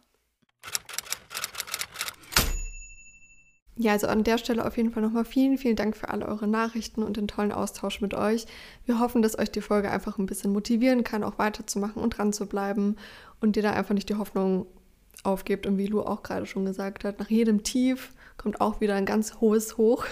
Ja, 3.79 3.93
also 3.93 4.07
an 4.07 4.25
der 4.25 4.39
Stelle 4.39 4.65
auf 4.65 4.79
jeden 4.79 4.91
Fall 4.91 5.03
nochmal 5.03 5.27
vielen, 5.27 5.59
vielen 5.59 5.77
Dank 5.77 5.99
für 5.99 6.09
alle 6.09 6.27
eure 6.27 6.49
Nachrichten 6.49 7.03
und 7.03 7.19
den 7.19 7.29
tollen 7.29 7.53
Austausch 7.53 8.01
mit 8.01 8.15
euch. 8.15 8.47
Wir 8.87 9.01
hoffen, 9.01 9.21
dass 9.21 9.39
euch 9.39 9.51
die 9.51 9.61
Folge 9.61 9.91
einfach 9.91 10.17
ein 10.17 10.25
bisschen 10.25 10.51
motivieren 10.51 11.05
kann, 11.05 11.23
auch 11.23 11.39
weiterzumachen 11.39 12.03
und 12.03 12.17
dran 12.17 12.33
zu 12.33 12.47
bleiben 12.47 12.97
und 13.41 13.55
dir 13.55 13.63
da 13.63 13.73
einfach 13.73 13.95
nicht 13.95 14.09
die 14.09 14.15
Hoffnung 14.15 14.67
aufgebt 15.25 15.67
und 15.67 15.77
wie 15.77 15.89
Lu 15.89 16.01
auch 16.01 16.23
gerade 16.23 16.47
schon 16.47 16.65
gesagt 16.65 17.05
hat, 17.05 17.19
nach 17.19 17.29
jedem 17.29 17.65
Tief 17.65 18.15
kommt 18.37 18.61
auch 18.61 18.81
wieder 18.81 18.95
ein 18.95 19.07
ganz 19.07 19.41
hohes 19.41 19.77
Hoch. 19.77 20.05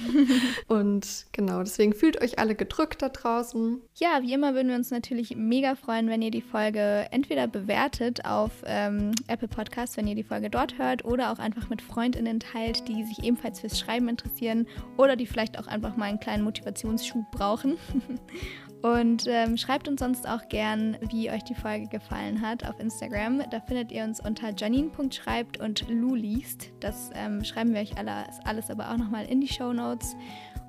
und 0.68 1.26
genau, 1.32 1.60
deswegen 1.60 1.92
fühlt 1.92 2.20
euch 2.22 2.38
alle 2.38 2.54
gedrückt 2.54 3.02
da 3.02 3.08
draußen. 3.08 3.80
Ja, 3.94 4.20
wie 4.22 4.32
immer 4.32 4.54
würden 4.54 4.68
wir 4.68 4.76
uns 4.76 4.90
natürlich 4.90 5.36
mega 5.36 5.74
freuen, 5.74 6.08
wenn 6.08 6.22
ihr 6.22 6.30
die 6.30 6.42
Folge 6.42 7.06
entweder 7.10 7.46
bewertet 7.46 8.24
auf 8.24 8.50
ähm, 8.64 9.12
Apple 9.28 9.48
Podcasts, 9.48 9.96
wenn 9.96 10.06
ihr 10.06 10.14
die 10.14 10.24
Folge 10.24 10.50
dort 10.50 10.78
hört, 10.78 11.04
oder 11.04 11.32
auch 11.32 11.38
einfach 11.38 11.68
mit 11.68 11.82
FreundInnen 11.82 12.40
teilt, 12.40 12.88
die 12.88 13.04
sich 13.04 13.22
ebenfalls 13.22 13.60
fürs 13.60 13.78
Schreiben 13.78 14.08
interessieren 14.08 14.66
oder 14.96 15.16
die 15.16 15.26
vielleicht 15.26 15.58
auch 15.58 15.66
einfach 15.66 15.96
mal 15.96 16.06
einen 16.06 16.20
kleinen 16.20 16.44
Motivationsschub 16.44 17.30
brauchen. 17.30 17.76
Und 18.82 19.26
ähm, 19.26 19.58
schreibt 19.58 19.88
uns 19.88 20.00
sonst 20.00 20.26
auch 20.26 20.48
gern, 20.48 20.96
wie 21.10 21.30
euch 21.30 21.44
die 21.44 21.54
Folge 21.54 21.86
gefallen 21.86 22.40
hat 22.40 22.66
auf 22.66 22.80
Instagram. 22.80 23.42
Da 23.50 23.60
findet 23.60 23.92
ihr 23.92 24.04
uns 24.04 24.20
unter 24.20 24.54
janine.schreibt 24.56 25.60
und 25.60 25.86
Lu 25.88 26.14
liest. 26.14 26.70
Das 26.80 27.10
ähm, 27.14 27.44
schreiben 27.44 27.74
wir 27.74 27.80
euch 27.80 27.98
alles, 27.98 28.38
alles 28.44 28.70
aber 28.70 28.90
auch 28.90 28.96
nochmal 28.96 29.26
in 29.26 29.40
die 29.40 29.48
Show 29.48 29.72
Notes. 29.72 30.16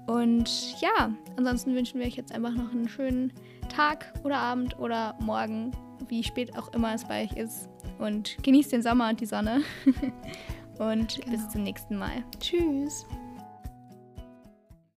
Und 0.08 0.82
ja, 0.82 1.12
ansonsten 1.38 1.74
wünschen 1.74 2.00
wir 2.00 2.08
euch 2.08 2.16
jetzt 2.16 2.34
einfach 2.34 2.54
noch 2.54 2.72
einen 2.72 2.90
schönen 2.90 3.32
Tag 3.70 4.14
oder 4.26 4.38
Abend 4.38 4.78
oder 4.78 5.16
Morgen, 5.22 5.72
wie 6.10 6.24
spät 6.24 6.58
auch 6.58 6.74
immer 6.74 6.94
es 6.94 7.06
bei 7.06 7.24
euch 7.24 7.34
ist. 7.38 7.70
Und 7.98 8.38
genießt 8.44 8.74
den 8.74 8.82
Sommer 8.82 9.10
und 9.10 9.22
die 9.22 9.26
Sonne. 9.26 9.62
und 10.80 11.16
genau. 11.16 11.32
bis 11.32 11.50
zum 11.50 11.64
nächsten 11.64 11.98
Mal. 11.98 12.24
Tschüss. 12.40 13.06